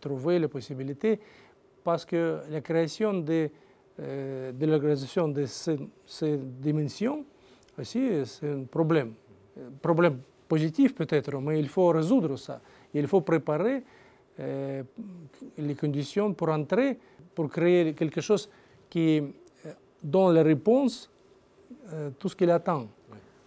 trouver 0.00 0.38
les 0.38 0.48
possibilités, 0.48 1.18
parce 1.82 2.04
que 2.04 2.40
la 2.50 2.60
création 2.60 3.14
des 3.14 3.50
euh, 3.98 4.52
de 4.52 4.66
l'organisation 4.66 5.26
de 5.28 5.46
ces, 5.46 6.36
dimensions 6.60 7.24
aussi, 7.78 8.10
c'est 8.26 8.50
un 8.50 8.64
problème. 8.64 9.14
Un 9.58 9.70
problème 9.80 10.18
positif 10.46 10.94
peut-être, 10.94 11.40
mais 11.40 11.58
il 11.58 11.66
faut 11.68 11.88
résoudre 11.88 12.36
ça. 12.36 12.60
Il 12.92 13.06
faut 13.06 13.22
préparer 13.22 13.82
euh, 14.38 14.82
les 15.56 15.74
conditions 15.74 16.34
pour 16.34 16.50
entrer, 16.50 16.98
pour 17.34 17.48
créer 17.48 17.94
quelque 17.94 18.20
chose 18.20 18.50
qui 18.90 19.18
euh, 19.18 19.72
donne 20.02 20.34
la 20.34 20.42
réponse 20.42 21.10
à 21.90 22.10
tout 22.18 22.28
ce 22.28 22.36
qu'il 22.36 22.50
attend. 22.50 22.88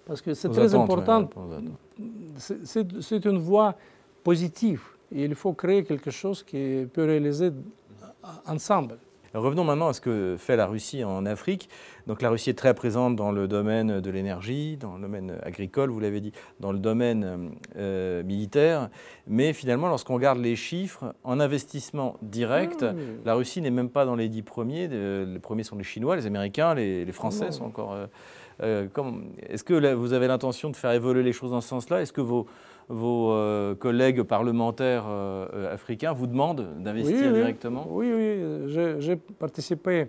Parce 0.04 0.20
que 0.20 0.34
c'est 0.34 0.50
très 0.50 0.74
important. 0.74 1.30
C'est 2.38 3.26
une 3.26 3.38
voie 3.38 3.76
positive. 4.24 4.82
Et 5.12 5.24
il 5.24 5.36
faut 5.36 5.54
créer 5.54 5.84
quelque 5.84 6.12
chose 6.12 6.44
qui 6.44 6.86
peut 6.94 7.06
réaliser 7.06 7.51
ensemble. 8.46 8.98
Revenons 9.34 9.63
maintenant 9.63 9.89
à 9.89 9.94
ce 9.94 10.01
que 10.01 10.36
fait 10.39 10.56
la 10.56 10.66
Russie 10.66 11.04
en 11.04 11.25
Afrique. 11.25 11.70
Donc 12.08 12.22
la 12.24 12.30
Russie 12.32 12.50
est 12.50 12.58
très 12.58 12.74
présente 12.74 13.16
dans 13.16 13.32
le 13.32 13.48
domaine 13.48 14.01
de 14.01 14.10
l'énergie, 14.10 14.75
dans 14.78 14.96
le 14.96 15.01
domaine 15.01 15.38
agricole, 15.44 15.92
vous 15.92 16.00
l'avez 16.00 16.20
dit, 16.20 16.32
dans 16.60 16.72
le 16.72 16.80
domaine 16.80 17.51
euh, 17.75 18.24
militaire. 18.24 18.89
Mais 19.28 19.54
finalement, 19.54 19.88
lorsqu'on 19.88 20.16
regarde 20.16 20.39
les 20.39 20.56
chiffres, 20.56 21.13
en 21.24 21.39
investissement 21.39 22.18
direct, 22.24 22.84
ah 22.84 22.94
la 23.24 23.36
Russie 23.36 23.62
n'est 23.62 23.70
même 23.70 23.89
pas 23.89 24.06
dans 24.06 24.16
les 24.16 24.30
dix 24.30 24.42
premiers. 24.42 24.88
Les 24.88 25.39
premiers 25.39 25.63
sont 25.63 25.78
les 25.78 25.84
Chinois, 25.84 26.16
les 26.16 26.25
Américains, 26.25 26.74
les, 26.74 27.12
Français 27.12 27.51
sont 27.51 27.66
encore... 27.66 27.94
Euh, 27.94 28.08
euh, 28.62 28.88
est-ce 29.48 29.63
que 29.63 29.94
vous 29.94 30.13
avez 30.13 30.28
l'intention 30.28 30.70
de 30.70 30.75
faire 30.75 30.92
évoluer 30.92 31.24
les 31.24 31.34
choses 31.34 31.51
dans 31.51 31.62
ce 31.62 31.70
sens-là? 31.70 32.01
Est-ce 32.01 32.12
que 32.12 32.22
vos, 32.22 32.46
vos 32.89 33.31
euh, 33.31 33.75
collègues 33.75 34.24
parlementaires 34.24 35.05
euh, 35.08 35.74
africains 35.74 36.12
vous 36.12 36.27
demandent 36.27 36.67
d'investir 36.79 37.31
directement? 37.31 37.86
Oui, 37.89 38.12
oui. 38.12 38.74
J'ai 39.00 39.15
participé 39.15 40.08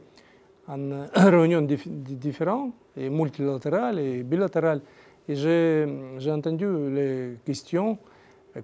à 0.66 0.76
une 0.76 1.06
réunion 1.14 1.60
différentes, 1.62 2.72
et 2.96 3.10
multilatérales 3.10 3.98
et 3.98 4.22
bilatérales. 4.22 4.80
Et 5.28 5.36
j'ai 5.36 6.30
entendu 6.30 6.66
les 6.90 7.36
questions, 7.44 7.98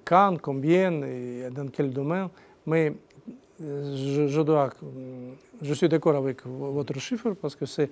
quand, 0.04 0.36
combien 0.40 1.02
et 1.02 1.48
dans 1.54 1.68
quel 1.68 1.90
domaine. 1.90 2.28
Mais 2.66 2.92
je, 3.60 4.26
je, 4.26 4.40
dois, 4.40 4.70
je 5.62 5.74
suis 5.74 5.88
d'accord 5.88 6.16
avec 6.16 6.44
votre 6.46 6.98
chiffre 6.98 7.32
parce 7.32 7.54
que 7.54 7.66
c'est 7.66 7.90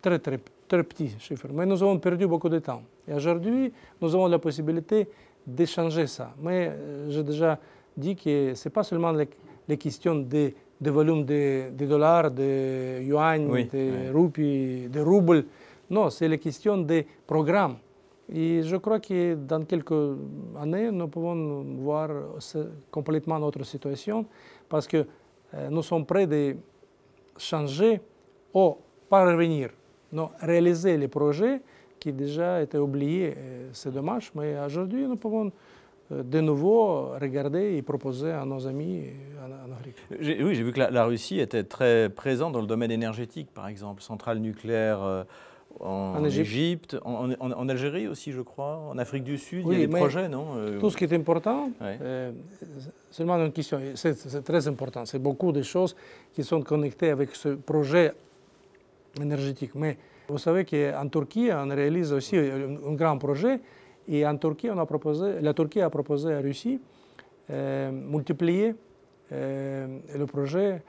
très, 0.00 0.18
très, 0.18 0.40
très 0.70 0.84
petit 0.84 1.10
chiffre. 1.18 1.48
Mais 1.52 1.66
nous 1.66 1.82
avons 1.82 1.98
perdu 1.98 2.26
beaucoup 2.28 2.48
de 2.48 2.60
temps. 2.60 2.82
Et 3.08 3.12
aujourd'hui, 3.12 3.72
nous 4.00 4.14
avons 4.14 4.28
la 4.28 4.38
possibilité 4.38 5.08
d'échanger 5.44 6.06
ça. 6.06 6.32
Mais 6.40 6.70
j'ai 7.08 7.24
déjà 7.24 7.58
dit 7.96 8.14
que 8.14 8.54
ce 8.54 8.68
n'est 8.68 8.72
pas 8.72 8.84
seulement 8.84 9.10
les, 9.10 9.76
questions 9.76 10.14
de, 10.14 10.52
de 10.80 10.90
volume 10.90 11.24
de, 11.24 11.70
dollars, 11.86 12.30
de 12.30 13.00
yuan, 13.02 13.48
de 13.48 14.12
roupies, 14.12 14.88
de 14.88 15.00
roubles. 15.00 15.44
Non, 15.90 16.08
c'est 16.08 16.28
les 16.28 16.38
questions 16.38 16.78
des 16.78 17.04
programmes. 17.26 17.76
Et 18.32 18.62
je 18.62 18.76
crois 18.76 19.00
que 19.00 19.34
dans 19.34 19.64
quelques 19.64 20.16
années, 20.56 20.92
nous 20.92 21.08
pouvons 21.08 21.64
voir 21.80 22.10
complètement 22.92 23.40
notre 23.40 23.64
situation 23.64 24.24
parce 24.68 24.86
que 24.86 25.04
euh, 25.52 25.68
nous 25.68 25.82
sommes 25.82 26.06
prêts 26.06 26.28
de 26.28 26.54
changer 27.36 28.00
ou 28.54 28.76
pas 29.08 29.24
revenir 29.26 29.70
non, 30.12 30.30
réaliser 30.40 30.96
les 30.96 31.08
projets 31.08 31.60
qui 31.98 32.12
déjà 32.12 32.62
étaient 32.62 32.78
oubliés. 32.78 33.34
C'est 33.72 33.92
dommage, 33.92 34.32
mais 34.34 34.58
aujourd'hui, 34.64 35.06
nous 35.06 35.16
pouvons 35.16 35.52
euh, 36.12 36.22
de 36.22 36.40
nouveau 36.40 37.10
regarder 37.20 37.76
et 37.76 37.82
proposer 37.82 38.32
à 38.32 38.44
nos 38.44 38.66
amis 38.66 39.04
en, 39.40 39.72
Afrique. 39.72 39.96
Oui, 40.10 40.54
j'ai 40.54 40.62
vu 40.62 40.72
que 40.72 40.80
la, 40.80 41.04
Russie 41.04 41.38
était 41.38 41.62
très 41.62 42.08
présente 42.08 42.52
dans 42.52 42.60
le 42.60 42.66
domaine 42.66 42.90
énergétique, 42.90 43.48
par 43.54 43.68
exemple, 43.68 44.02
centrales 44.02 44.38
nucléaires. 44.38 45.02
Euh, 45.02 45.22
en, 45.78 46.24
Égypte, 46.24 46.96
en, 47.04 47.68
Algérie 47.68 48.08
aussi, 48.08 48.32
je 48.32 48.40
crois, 48.40 48.78
en 48.90 48.98
Afrique 48.98 49.22
du 49.22 49.38
Sud. 49.38 49.64
il 49.66 49.72
y 49.72 49.76
a 49.84 49.86
des 49.86 49.88
projets, 49.88 50.28
non 50.28 50.46
Tout 50.80 50.90
ce 50.90 50.96
qui 50.96 51.04
est 51.04 51.12
important, 51.12 51.70
seulement 53.08 53.36
une 53.36 53.52
question, 53.52 53.80
c'est 53.94 54.42
très 54.42 54.66
important. 54.66 55.06
C'est 55.06 55.20
beaucoup 55.20 55.52
de 55.52 55.62
choses 55.62 55.94
qui 56.32 56.42
sont 56.42 56.60
connectées 56.60 57.10
avec 57.10 57.36
ce 57.36 57.50
projet 57.50 58.12
énergétique. 59.20 59.74
Mais 59.74 59.96
vous 60.28 60.38
savez 60.38 60.64
qu'en 60.64 61.08
Turquie, 61.08 61.50
on 61.52 61.68
réalise 61.68 62.12
aussi 62.12 62.36
un, 62.36 62.92
grand 62.94 63.18
projet. 63.18 63.60
Et 64.08 64.26
en 64.26 64.36
Turquie, 64.36 64.70
on 64.70 64.78
a 64.78 64.86
proposé, 64.86 65.40
la 65.40 65.54
Turquie 65.54 65.80
a 65.80 65.90
proposé 65.90 66.28
à 66.30 66.36
la 66.36 66.40
Russie 66.40 66.80
euh, 67.50 67.90
multiplier 67.90 68.74
euh, 69.32 69.98
le 70.16 70.26
projet 70.26 70.82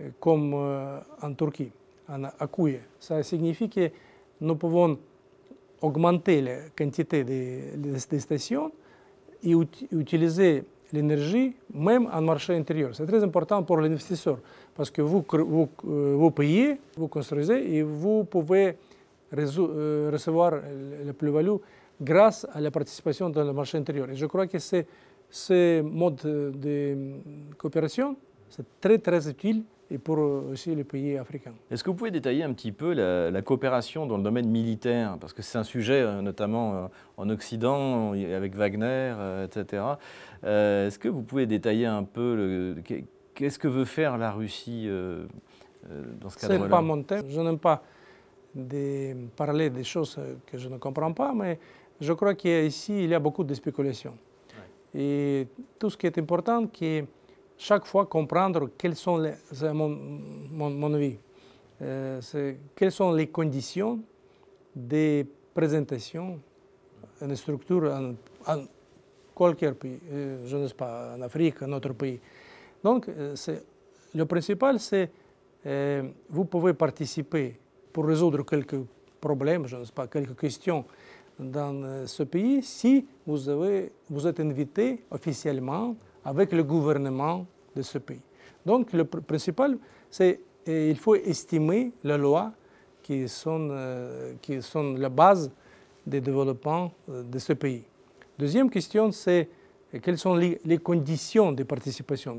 euh, 0.00 0.08
comme 0.18 0.54
en 0.54 1.34
Turquie, 1.34 1.70
en 2.08 2.24
Akouye. 2.24 2.80
Ça 2.98 3.22
signifie 3.22 3.68
que 3.68 3.90
nous 4.40 4.56
pouvons 4.56 4.98
augmenter 5.80 6.40
la 6.40 6.56
quantité 6.76 7.22
des, 7.24 7.98
stations 8.18 8.72
et 9.44 9.54
utiliser 9.92 10.64
l'énergie 10.92 11.54
même 11.74 12.08
en 12.12 12.22
marché 12.22 12.54
intérieur. 12.56 12.94
C'est 12.94 13.06
très 13.06 13.22
important 13.22 13.62
pour 13.62 13.78
l'investisseur 13.78 14.38
parce 14.74 14.90
que 14.90 15.02
vous, 15.02 15.24
vous, 15.30 15.68
vous, 15.82 16.30
payez, 16.30 16.80
vous 16.96 17.08
construisez 17.08 17.76
et 17.76 17.82
vous 17.82 18.24
pouvez 18.24 18.76
recevoir 19.32 20.54
la 21.04 21.12
plus-value 21.12 21.56
grâce 22.00 22.46
à 22.52 22.60
la 22.60 22.70
participation 22.70 23.28
dans 23.28 23.44
le 23.44 23.52
marché 23.52 23.76
intérieur. 23.76 24.08
Et 24.10 24.16
je 24.16 24.26
crois 24.26 24.46
que 24.46 24.58
ce 24.58 25.80
mode 25.82 26.22
de 26.24 26.96
coopération, 27.56 28.16
c'est 28.48 28.80
très 28.80 28.98
très 28.98 29.28
utile 29.28 29.64
et 29.90 29.98
pour 29.98 30.18
aussi 30.18 30.74
les 30.74 30.84
pays 30.84 31.16
africains. 31.16 31.54
Est-ce 31.70 31.82
que 31.82 31.90
vous 31.90 31.96
pouvez 31.96 32.10
détailler 32.10 32.42
un 32.42 32.52
petit 32.52 32.72
peu 32.72 32.92
la, 32.92 33.42
coopération 33.42 34.06
dans 34.06 34.16
le 34.16 34.22
domaine 34.22 34.48
militaire? 34.48 35.16
Parce 35.18 35.32
que 35.32 35.42
c'est 35.42 35.58
un 35.58 35.64
sujet, 35.64 36.00
euh, 36.00 36.20
notamment 36.20 36.74
euh, 36.74 36.86
en 37.16 37.30
Occident, 37.30 38.12
avec 38.12 38.54
Wagner, 38.54 38.84
euh, 38.84 39.46
etc. 39.46 39.82
Est-ce 40.42 40.98
que 40.98 41.08
vous 41.08 41.22
pouvez 41.22 41.46
détailler 41.46 41.86
un 41.86 42.04
peu 42.04 42.76
qu'est-ce 43.34 43.58
que 43.58 43.68
veut 43.68 43.86
faire 43.86 44.18
la 44.18 44.30
Russie 44.30 44.88
dans 46.20 46.28
ce 46.28 46.38
cadre-là? 46.38 46.58
Ce 46.58 46.64
n'est 46.64 46.68
pas 46.68 46.82
mon 46.82 47.02
thème. 47.02 47.24
Je 47.28 47.40
n'aime 47.40 47.58
pas 47.58 47.82
de 48.54 49.14
parler 49.36 49.70
des 49.70 49.84
choses 49.84 50.18
que 50.46 50.58
je 50.58 50.68
ne 50.68 50.76
comprends 50.76 51.12
pas, 51.12 51.32
mais 51.34 51.58
je 52.00 52.12
crois 52.12 52.34
qu'ici, 52.34 53.04
il 53.04 53.10
y 53.10 53.14
a 53.14 53.18
beaucoup 53.18 53.44
de 53.44 53.54
spéculations. 53.54 54.14
Et 54.94 55.46
tout 55.78 55.90
ce 55.90 55.96
qui 55.96 56.06
est 56.06 56.18
important, 56.18 56.66
c'est 56.78 57.04
chaque 57.58 57.84
fois 57.84 58.06
comprendre 58.06 58.70
quelles 58.78 58.96
sont 58.96 59.18
les, 59.18 59.34
mon, 59.72 60.94
avis, 60.94 61.18
euh, 61.82 62.20
quelles 62.74 62.92
sont 62.92 63.12
les 63.12 63.26
conditions 63.26 64.00
de 64.74 65.26
présentation 65.52 66.40
d'une 67.20 67.36
structure 67.36 67.92
en, 67.92 68.14
en 68.46 68.64
qualquer 69.38 69.72
pays, 69.72 70.00
euh, 70.10 70.46
je 70.46 70.56
ne 70.56 70.66
sais 70.66 70.74
pas, 70.74 71.14
en 71.16 71.22
Afrique, 71.22 71.62
en 71.62 71.72
autre 71.72 71.92
pays. 71.92 72.18
Donc, 72.82 73.08
euh, 73.08 73.34
le 74.14 74.24
principal, 74.24 74.80
c'est 74.80 75.10
euh, 75.66 76.02
vous 76.28 76.44
pouvez 76.44 76.74
participer 76.74 77.56
pour 77.92 78.06
résoudre 78.06 78.44
quelques 78.44 78.80
problèmes, 79.20 79.66
je 79.66 79.76
ne 79.76 79.84
sais 79.84 79.92
pas, 79.92 80.06
quelques 80.08 80.38
questions 80.38 80.84
dans 81.38 82.04
ce 82.06 82.24
pays 82.24 82.62
si 82.62 83.06
vous, 83.24 83.48
avez, 83.48 83.92
vous 84.10 84.26
êtes 84.26 84.40
invité 84.40 85.04
officiellement 85.10 85.94
avec 86.28 86.52
le 86.52 86.62
gouvernement 86.62 87.46
de 87.74 87.82
ce 87.82 87.98
pays. 87.98 88.20
Donc 88.66 88.92
le 88.92 89.04
principal, 89.04 89.78
c'est 90.10 90.40
il 90.66 90.96
faut 90.96 91.14
estimer 91.14 91.92
les 92.04 92.18
lois 92.18 92.52
qui 93.02 93.26
sont, 93.26 93.68
euh, 93.70 94.34
qui 94.42 94.60
sont 94.60 94.92
la 94.92 95.08
base 95.08 95.50
du 96.06 96.20
développement 96.20 96.92
euh, 97.08 97.22
de 97.22 97.38
ce 97.38 97.54
pays. 97.54 97.84
Deuxième 98.38 98.68
question, 98.68 99.10
c'est 99.10 99.48
quelles 100.02 100.18
sont 100.18 100.34
les, 100.34 100.78
conditions 100.78 101.52
de 101.52 101.62
participation? 101.62 102.36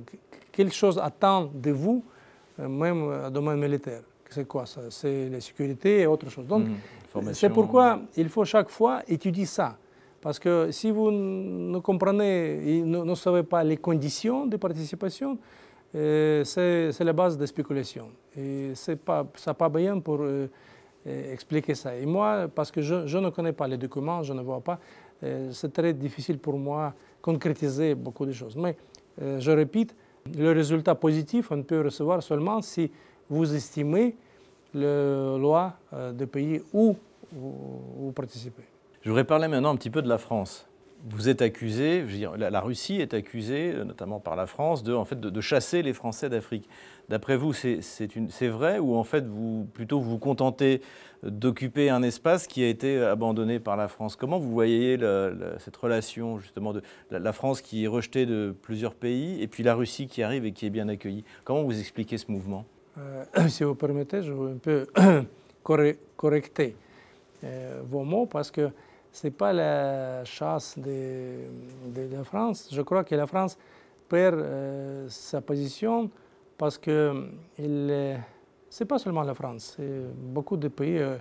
Quelle 0.52 0.72
chose 0.72 1.00
attend 1.00 1.50
de 1.52 1.72
vous, 1.72 2.04
euh, 2.60 2.68
même 2.68 3.02
au 3.26 3.30
domaine 3.32 3.60
militaire? 3.60 4.04
C'est 4.30 4.48
quoi 4.48 4.68
ça? 4.68 4.82
C'est 4.92 5.30
la 5.30 5.42
sécurité 5.42 6.02
et 6.02 6.06
autre 6.06 6.30
chose. 6.30 6.46
Donc, 6.46 6.66
mmh, 6.68 7.34
c'est 7.34 7.50
pourquoi 7.50 8.02
il 8.16 8.30
faut 8.30 8.46
chaque 8.46 8.70
fois 8.70 9.02
étudier 9.08 9.48
ça. 9.48 9.76
Parce 10.22 10.38
que 10.38 10.72
si 10.72 10.92
vous 10.92 11.12
ne 11.12 11.80
comprenez 11.80 12.78
et 12.78 12.82
ne, 12.82 13.16
savez 13.16 13.44
pas 13.44 13.64
les 13.64 13.78
conditions 13.78 14.46
de 14.46 14.58
participation, 14.58 15.38
euh, 15.96 16.44
c'est 16.44 17.04
la 17.04 17.14
base 17.14 17.38
de 17.38 17.46
spéculation. 17.46 18.10
Et 18.38 18.74
pas, 19.06 19.26
ça 19.36 19.52
n'est 19.52 19.56
pas 19.56 19.70
bien 19.70 20.00
pour 20.00 20.22
euh, 20.22 20.50
euh, 21.08 21.34
expliquer 21.34 21.74
ça. 21.74 21.96
Et 21.96 22.06
moi, 22.06 22.48
parce 22.54 22.70
que 22.70 22.82
je, 22.82 23.18
ne 23.18 23.30
connais 23.30 23.54
pas 23.54 23.68
les 23.68 23.78
documents, 23.78 24.22
je 24.22 24.34
ne 24.34 24.42
vois 24.42 24.62
pas, 24.62 24.80
c'est 25.52 25.74
très 25.74 25.94
difficile 25.94 26.40
pour 26.40 26.58
moi 26.58 26.94
concrétiser 27.22 27.94
beaucoup 27.94 28.26
de 28.26 28.32
choses. 28.32 28.56
Mais 28.56 28.78
je 29.20 29.52
répète, 29.52 29.94
le 30.38 30.54
résultat 30.54 30.96
positif, 30.96 31.52
on 31.52 31.62
peut 31.62 31.82
recevoir 31.82 32.24
seulement 32.24 32.62
si 32.62 32.90
vous 33.30 33.54
estimez 33.54 34.16
la 34.74 35.38
loi 35.38 35.74
du 36.14 36.26
pays 36.26 36.62
où 36.72 36.96
vous 37.34 38.14
participez. 38.14 38.79
Je 39.02 39.10
voudrais 39.10 39.24
parler 39.24 39.48
maintenant 39.48 39.72
un 39.72 39.78
petit 39.78 39.90
peu 39.90 40.02
de 40.02 40.10
la 40.10 40.18
France. 40.18 40.68
Vous 41.10 41.30
êtes 41.30 41.42
accusé, 41.42 42.04
la, 42.38 42.60
Russie 42.60 43.00
est 43.00 43.14
accusée, 43.14 43.72
euh, 43.74 43.86
notamment 43.86 44.20
par 44.20 44.36
la 44.36 44.46
France, 44.46 44.84
de, 44.84 44.94
en 44.94 45.06
fait, 45.06 45.18
de, 45.18 45.42
chasser 45.42 45.82
les 45.82 45.94
Français 45.94 46.28
d'Afrique. 46.28 46.68
D'après 47.08 47.38
vous, 47.38 47.54
c'est 47.54 48.48
vrai 48.50 48.80
ou 48.80 48.98
en 48.98 49.06
fait, 49.06 49.26
vous, 49.26 49.66
plutôt 49.74 50.02
vous 50.02 50.18
contentez 50.18 50.82
d'occuper 51.24 51.90
un 51.90 52.04
espace 52.04 52.48
qui 52.48 52.62
a 52.64 52.68
été 52.68 53.00
abandonné 53.02 53.60
par 53.60 53.78
la 53.78 53.88
France? 53.88 54.18
Comment 54.18 54.40
vous 54.40 54.52
voyez 54.52 54.98
cette 55.60 55.78
relation 55.78 56.38
justement 56.38 56.74
de 56.74 56.82
la, 57.10 57.34
France 57.34 57.62
qui 57.62 57.86
est 57.86 57.88
rejetée 57.88 58.26
de 58.26 58.54
plusieurs 58.62 58.94
pays 58.94 59.42
et 59.42 59.48
puis 59.48 59.64
la 59.64 59.76
Russie 59.76 60.08
qui 60.08 60.22
arrive 60.22 60.46
et 60.46 60.52
qui 60.52 60.66
est 60.66 60.70
bien 60.70 60.90
accueillie? 60.90 61.24
Comment 61.46 61.64
vous 61.64 61.80
expliquez 61.80 62.18
ce 62.18 62.30
mouvement? 62.30 62.66
Euh, 62.98 63.24
Si 63.48 63.64
vous 63.64 63.76
permettez, 63.76 64.22
je 64.22 64.34
veux 64.34 64.52
un 64.52 64.58
peu 64.58 64.86
correcter 66.18 66.76
euh, 67.44 67.82
vos 67.90 68.04
mots 68.04 68.26
parce 68.26 68.52
que 68.52 68.70
n'est 69.24 69.32
pas 69.32 69.54
la 69.54 70.24
chasse 70.24 70.78
de, 70.78 71.46
la 72.12 72.24
France. 72.24 72.70
Je 72.72 72.82
crois 72.82 73.04
que 73.04 73.16
la 73.16 73.28
France 73.28 73.58
perd 74.08 74.40
euh, 74.40 75.08
sa 75.10 75.42
position 75.42 76.10
parce 76.58 76.78
que 76.78 77.30
ce 77.58 77.64
n'est 77.64 78.88
pas 78.88 79.00
seulement 79.00 79.24
la 79.24 79.34
France, 79.34 79.76
c'est 79.78 80.02
beaucoup 80.16 80.58
de 80.58 80.68
pays 80.68 80.98
euh, 81.00 81.18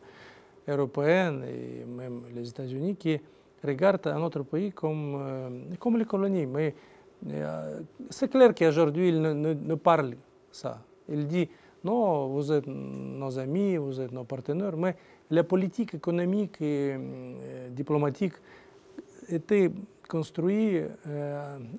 européens 0.67 1.41
et 1.43 1.85
même 1.85 2.23
les 2.35 2.49
États-Unis 2.49 2.97
qui 2.97 3.19
regardent 3.65 4.09
un 4.09 4.21
autre 4.23 4.43
pays 4.43 4.73
comme, 4.73 5.17
euh, 5.21 5.51
comme 5.79 5.97
les 5.97 6.05
colonies. 6.05 6.47
Mais 6.47 6.75
c'est 8.11 8.29
clair 8.29 8.55
qu'aujourd'hui, 8.55 9.09
il 9.09 9.21
ne, 9.21 9.33
ne, 9.33 9.55
ne, 9.55 9.75
parle 9.75 10.15
ça. 10.51 10.81
Il 11.09 11.27
dit 11.27 11.49
non, 11.85 12.29
vous 12.29 12.53
êtes 12.53 12.67
nos 12.67 13.39
amis, 13.39 13.77
vous 13.77 14.01
êtes 14.01 14.13
nos 14.13 14.25
partenaires, 14.25 14.77
mais 14.77 14.97
la 15.31 15.45
politique 15.45 15.95
économique 15.95 16.61
et 16.61 16.97
diplomatique 17.71 18.35
était 19.29 19.71
construite 20.09 20.85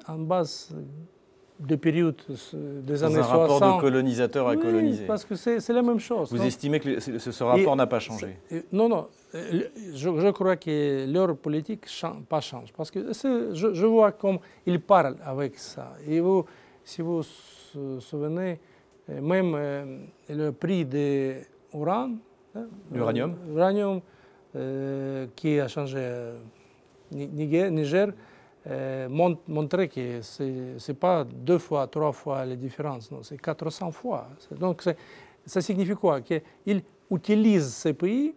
en 0.07 0.19
base 0.19 0.73
de 1.59 1.75
périodes 1.75 2.21
des 2.55 3.03
années 3.03 3.15
60. 3.15 3.17
un 3.17 3.38
rapport 3.38 3.75
de 3.75 3.81
colonisateur 3.81 4.47
à 4.47 4.55
colonisé. 4.55 5.05
parce 5.05 5.25
que 5.25 5.35
c'est 5.35 5.73
la 5.73 5.81
même 5.81 5.99
chose. 5.99 6.31
Vous 6.31 6.41
estimez 6.41 6.79
que 6.79 6.99
ce, 6.99 7.43
rapport 7.43 7.75
n'a 7.75 7.88
pas 7.88 7.99
changé? 7.99 8.38
Non, 8.71 8.88
non. 8.88 9.07
Euh, 9.35 9.63
je, 9.93 10.31
crois 10.31 10.55
que 10.55 11.05
leur 11.12 11.35
politique 11.35 11.85
n'a 12.01 12.15
pas 12.27 12.39
changé. 12.39 12.73
Parce 12.75 12.89
que 12.89 13.12
je, 13.12 13.73
je, 13.73 13.85
vois 13.85 14.13
comme 14.13 14.39
ils 14.65 14.79
parlent 14.79 15.17
avec 15.23 15.57
ça. 15.57 15.93
Et 16.07 16.19
vous, 16.21 16.45
si 16.83 17.01
vous 17.01 17.21
vous 17.75 17.99
souvenez, 17.99 18.59
même 19.22 20.08
le 20.30 20.52
prix 20.52 20.86
de 20.86 21.36
l'uranium, 22.91 24.02
qui 25.36 25.60
a 25.60 25.67
changé 25.67 26.32
Niger, 27.12 27.72
Niger 27.72 28.13
montrait 29.48 29.88
que 29.88 30.22
ce 30.22 30.43
n'est 30.88 30.98
pas 30.98 31.24
deux 31.24 31.58
fois, 31.58 31.88
trois 31.88 32.12
fois 32.12 32.45
la 32.45 32.56
différence, 32.56 33.12
non, 33.12 33.24
c'est 33.24 33.38
400 33.38 33.91
fois. 33.91 34.28
Donc 34.52 34.84
ça 35.45 35.62
signifie 35.62 35.95
quoi? 35.95 36.22
Qu'ils 36.22 36.84
utilisent 37.10 37.74
ces 37.74 37.93
pays 37.93 38.36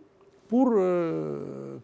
pour 0.48 0.74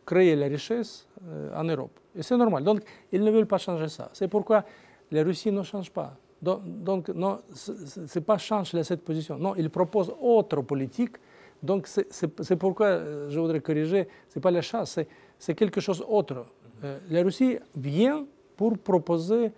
créer 0.07 0.37
la 0.37 0.47
richesse 0.47 1.07
en 1.55 1.65
Europe. 1.65 1.99
Et 2.17 2.23
c'est 2.23 2.37
normal. 2.37 2.65
Donc 2.65 2.81
ils 3.13 3.23
ne 3.23 3.31
veulent 3.31 3.47
pas 3.47 3.59
changer 3.59 3.89
ça. 3.89 4.09
C'est 4.13 4.29
pourquoi 4.29 4.65
la 5.11 5.23
Russie 5.23 5.51
ne 5.51 5.63
change 5.63 5.91
pas. 5.91 6.17
Donc, 6.41 7.09
non, 7.09 7.41
ce 7.53 7.73
n'est 8.19 8.25
pas 8.25 8.39
changer 8.39 8.83
cette 8.85 9.03
position. 9.03 9.37
Non, 9.39 9.55
ils 9.57 9.71
proposent 9.71 10.13
autre 10.21 10.63
politique 10.63 11.17
donc 11.63 11.89
c'est 11.89 12.57
pourquoi 12.57 12.87
euh, 12.87 13.31
je 13.31 13.39
voudrais 13.41 13.61
corriger, 13.61 14.07
ce 14.29 14.39
n'est 14.39 14.43
pas 14.43 14.51
la 14.51 14.63
chasse, 14.63 15.01
c'est 15.39 15.55
quelque 15.55 15.81
chose 15.81 15.99
d'autre. 15.99 16.47
Euh, 16.85 16.99
la 17.11 17.23
Russie 17.23 17.59
vient 17.77 18.25
pour 18.57 18.79
proposer 18.79 19.51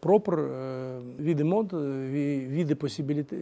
propre 0.00 0.34
euh, 0.38 1.00
vie 1.18 1.34
de 1.34 1.44
monde, 1.44 1.74
vie, 1.74 2.64
de 2.64 2.74
possibilités, 2.74 3.36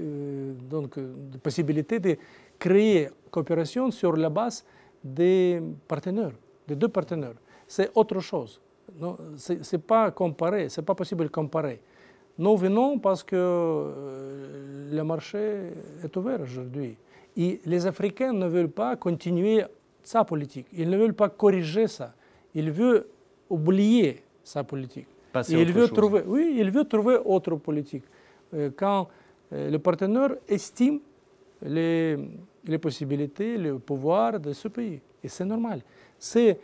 donc 0.68 0.98
de 0.98 1.38
possibilité 1.38 2.00
de 2.00 2.16
créer 2.58 3.08
coopération 3.30 3.90
sur 3.90 4.16
la 4.16 4.28
base 4.28 4.64
des 5.02 5.60
partenaires, 5.86 6.32
des 6.66 6.76
deux 6.76 6.88
partenaires. 6.88 7.34
C'est 7.66 7.90
autre 7.94 8.20
chose. 8.20 8.60
Ce 9.36 9.52
n'est 9.52 9.82
pas 9.82 10.10
comparé, 10.10 10.68
c'est 10.68 10.82
pas 10.82 10.94
possible 10.94 11.24
de 11.24 11.30
comparer. 11.30 11.80
Nous 12.38 12.56
venons 12.56 12.98
parce 12.98 13.22
que 13.22 13.36
euh, 13.36 14.90
le 14.92 15.04
marché 15.04 15.72
est 16.02 16.16
ouvert 16.16 16.40
aujourd'hui. 16.40 16.96
Et 17.36 17.60
les 17.64 17.86
Africains 17.86 18.32
ne 18.32 18.46
veulent 18.46 18.70
pas 18.70 18.96
continuer 18.96 19.64
sa 20.02 20.24
politique. 20.24 20.66
Ils 20.72 20.88
ne 20.88 20.96
veulent 20.96 21.14
pas 21.14 21.28
corriger 21.28 21.86
ça. 21.86 22.14
Ils 22.54 22.70
veulent 22.70 23.06
oublier 23.48 24.22
sa 24.42 24.64
politique. 24.64 25.06
il 25.48 25.72
veut 25.72 25.88
trouver, 25.88 26.22
oui, 26.26 26.56
il 26.58 26.70
veut 26.70 26.84
trouver 26.84 27.18
autre 27.24 27.56
politique. 27.56 28.04
Euh, 28.54 28.70
quand 28.74 29.08
euh, 29.52 29.70
le 29.70 29.78
partenaire 29.78 30.34
estime 30.48 31.00
les, 31.62 32.18
les 32.64 32.78
possibilités, 32.78 33.56
le 33.56 33.78
pouvoir 33.78 34.38
de 34.38 34.52
ce 34.52 34.68
pays. 34.68 35.00
Et 35.22 35.28
c'est 35.28 35.44
normal. 35.44 35.82
C'est, 36.18 36.58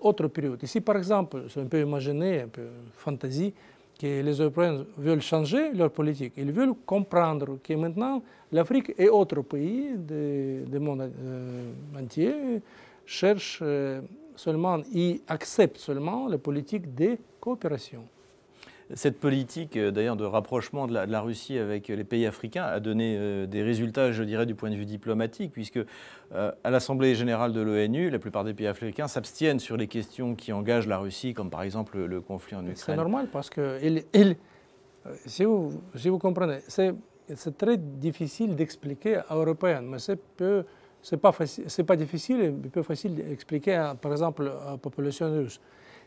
autre 0.00 0.26
période. 0.28 0.60
Ici, 0.62 0.80
par 0.80 0.96
exemple, 0.96 1.44
on 1.56 1.66
peut 1.66 1.80
imaginer, 1.80 2.42
un 2.42 2.48
peu 2.48 2.66
fantaisie, 2.94 3.54
que 3.98 4.22
les 4.22 4.40
Européens 4.40 4.84
veulent 4.96 5.20
changer 5.20 5.72
leur 5.72 5.90
politique. 5.90 6.32
Ils 6.36 6.52
veulent 6.52 6.74
comprendre 6.86 7.58
que 7.62 7.74
maintenant, 7.74 8.22
l'Afrique 8.52 8.92
et 8.96 9.08
autres 9.08 9.42
pays 9.42 9.90
du 9.96 10.78
monde 10.78 11.10
euh, 11.20 11.72
entier 12.00 12.60
cherchent 13.04 13.60
euh, 13.62 14.00
seulement 14.36 14.78
et 14.94 15.20
acceptent 15.26 15.78
seulement 15.78 16.28
la 16.28 16.38
politique 16.38 16.94
de 16.94 17.16
coopération. 17.40 18.04
Cette 18.94 19.20
politique, 19.20 19.76
euh, 19.76 19.90
d'ailleurs, 19.90 20.16
de 20.16 20.24
rapprochement 20.24 20.86
de 20.86 20.94
la, 20.94 21.20
Russie 21.20 21.58
avec 21.58 21.88
les 21.88 22.04
pays 22.04 22.26
africains 22.26 22.64
a 22.64 22.80
donné 22.80 23.16
euh, 23.18 23.46
des 23.46 23.62
résultats, 23.62 24.12
je 24.12 24.22
dirais, 24.22 24.46
du 24.46 24.54
point 24.54 24.70
de 24.70 24.76
vue 24.76 24.86
diplomatique, 24.86 25.52
puisque 25.52 25.78
euh, 26.34 26.52
à 26.64 26.70
l'Assemblée 26.70 27.14
générale 27.14 27.52
de 27.52 27.60
l'ONU, 27.60 28.08
la 28.08 28.18
plupart 28.18 28.44
des 28.44 28.54
pays 28.54 28.66
africains 28.66 29.06
s'abstiennent 29.06 29.60
sur 29.60 29.76
les 29.76 29.88
questions 29.88 30.34
qui 30.34 30.52
engagent 30.52 30.86
la 30.86 30.98
Russie, 30.98 31.34
comme 31.34 31.50
par 31.50 31.62
exemple 31.62 31.98
le 31.98 32.20
conflit 32.22 32.56
en 32.56 32.60
Ukraine. 32.62 32.76
C'est 32.76 32.96
normal, 32.96 33.28
parce 33.30 33.50
que, 33.50 33.78
si, 35.26 35.44
vous, 35.44 35.72
si, 35.94 36.08
vous, 36.08 36.18
comprenez, 36.18 36.60
c'est 36.68 36.94
très 37.58 37.76
difficile 37.76 38.56
d'expliquer 38.56 39.20
aux 39.30 39.34
Européens, 39.34 39.82
mais 39.82 39.98
c'est 39.98 40.20
peu 40.36 40.64
c'est 41.00 41.18
pas 41.18 41.32
c'est 41.46 41.84
pas 41.84 41.94
difficile, 41.94 42.54
mais 42.60 42.70
peu 42.70 42.82
facile 42.82 43.14
d'expliquer, 43.14 43.92
par 44.00 44.12
exemple, 44.12 44.50
à 44.66 44.72
la 44.72 44.76
population 44.78 45.30
russe. 45.30 45.60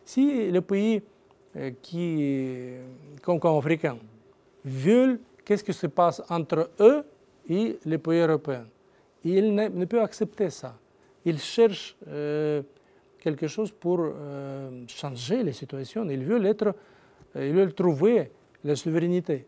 Si 0.03 0.51
le 0.51 0.61
pays 0.61 1.01
qui, 1.81 2.73
comme, 3.21 3.39
comme 3.39 3.57
africains, 3.57 3.97
veulent 4.63 5.19
qu'est-ce 5.43 5.63
qui 5.63 5.73
se 5.73 5.87
passe 5.87 6.21
entre 6.29 6.69
eux 6.79 7.03
et 7.49 7.77
les 7.85 7.97
pays 7.97 8.19
européens? 8.19 8.65
ils 9.23 9.53
ne, 9.53 9.67
ne 9.67 9.85
peuvent 9.85 10.03
accepter 10.03 10.49
ça. 10.49 10.77
Ils 11.25 11.39
cherchent 11.39 11.95
euh, 12.07 12.63
quelque 13.19 13.47
chose 13.47 13.71
pour 13.71 13.99
euh, 14.01 14.83
changer 14.87 15.43
les 15.43 15.53
situations. 15.53 16.07
Ils 16.09 16.23
veulent, 16.23 16.45
être, 16.47 16.73
ils 17.35 17.53
veulent 17.53 17.73
trouver 17.73 18.31
la 18.63 18.75
souveraineté. 18.75 19.45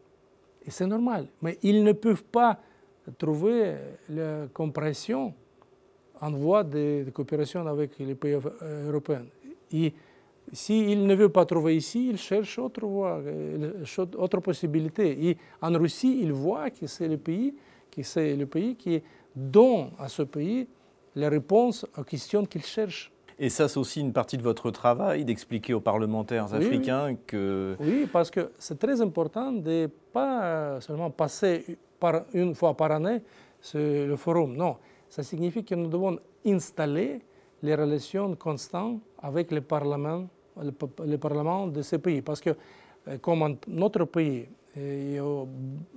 Et 0.65 0.71
c'est 0.71 0.85
normal. 0.85 1.27
Mais 1.41 1.57
ils 1.63 1.83
ne 1.83 1.93
peuvent 1.93 2.23
pas 2.23 2.59
trouver 3.17 3.75
la 4.09 4.47
compréhension 4.53 5.33
en 6.21 6.31
voie 6.31 6.63
de, 6.63 7.05
coopération 7.11 7.67
avec 7.67 7.97
les 7.99 8.15
pays 8.15 8.37
européens. 8.87 9.25
S'il 10.53 11.05
ne 11.05 11.15
veut 11.15 11.29
pas 11.29 11.45
trouver 11.45 11.75
ici, 11.75 12.09
il 12.09 12.17
cherche 12.17 12.59
autre 12.59 12.85
voie, 12.85 13.21
autre 14.17 14.39
possibilité. 14.39 15.29
Et 15.29 15.37
en 15.61 15.73
Russie, 15.73 16.19
il 16.21 16.31
voit 16.31 16.69
que 16.69 16.87
c'est 16.87 17.07
le 17.07 17.17
pays, 17.17 17.55
que 17.91 18.03
c'est 18.03 18.35
le 18.35 18.45
pays 18.45 18.75
qui 18.75 19.01
donne 19.35 19.89
à 19.97 20.07
ce 20.07 20.23
pays 20.23 20.67
les 21.15 21.27
réponses 21.27 21.85
aux 21.97 22.03
questions 22.03 22.45
qu'il 22.45 22.63
cherche. 22.63 23.11
Et 23.39 23.49
ça, 23.49 23.67
c'est 23.67 23.79
aussi 23.79 23.99
une 23.99 24.13
partie 24.13 24.37
de 24.37 24.43
votre 24.43 24.69
travail, 24.69 25.25
d'expliquer 25.25 25.73
aux 25.73 25.81
parlementaires 25.81 26.53
africains 26.53 27.15
que... 27.25 27.75
Oui, 27.79 28.07
parce 28.11 28.29
que 28.29 28.51
c'est 28.59 28.77
très 28.77 29.01
important 29.01 29.51
de 29.51 29.71
ne 29.71 29.87
pas 29.87 30.79
seulement 30.81 31.09
passer 31.09 31.77
par 31.99 32.25
une 32.33 32.53
fois 32.53 32.77
par 32.77 32.91
année 32.91 33.21
le 33.73 34.15
forum. 34.15 34.55
Non, 34.55 34.77
ça 35.09 35.23
signifie 35.23 35.63
que 35.63 35.73
nous 35.73 35.87
devons 35.87 36.19
installer 36.45 37.21
les 37.63 37.75
relations 37.75 38.35
constantes 38.35 39.01
avec 39.19 39.51
le 39.51 39.61
Parlement, 39.61 40.27
le, 40.61 41.17
Parlement 41.17 41.67
de 41.67 41.81
ces 41.81 41.99
pays. 41.99 42.21
Parce 42.21 42.41
que, 42.41 42.51
euh, 43.07 43.17
comme 43.19 43.57
notre 43.67 44.05
pays, 44.05 44.47
et 44.75 45.17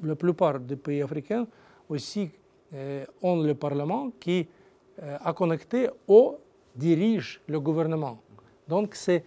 la 0.03 0.17
plupart 0.17 0.61
des 0.61 0.77
pays 0.77 1.01
africains 1.01 1.47
aussi 1.89 2.31
euh, 2.75 3.05
ont 3.23 3.43
le 3.43 3.55
Parlement 3.55 4.11
qui 4.21 4.47
euh, 5.03 5.17
a 5.25 5.33
connecté 5.33 5.89
au 6.07 6.37
dirige 6.75 7.41
le 7.49 7.59
gouvernement. 7.61 8.19
Donc, 8.69 8.95
c'est 8.95 9.25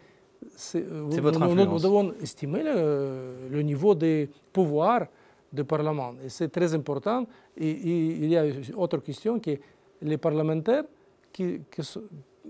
votre 0.73 1.39
nous, 1.39 1.55
nous, 1.55 1.79
devons 1.79 2.13
estimer 2.21 2.63
le, 2.63 3.61
niveau 3.61 3.95
des 3.95 4.29
pouvoirs 4.53 5.07
du 5.51 5.63
Parlement. 5.63 6.13
Et 6.23 6.29
c'est 6.29 6.49
très 6.49 6.73
important. 6.73 7.25
Et, 7.57 7.71
il 7.71 8.29
y 8.29 8.37
a 8.37 8.45
une 8.45 8.75
autre 8.75 8.97
question 8.99 9.39
que 9.39 9.51
les 10.01 10.17
parlementaires 10.17 10.83
qui, 11.31 11.61
qui, 11.71 11.81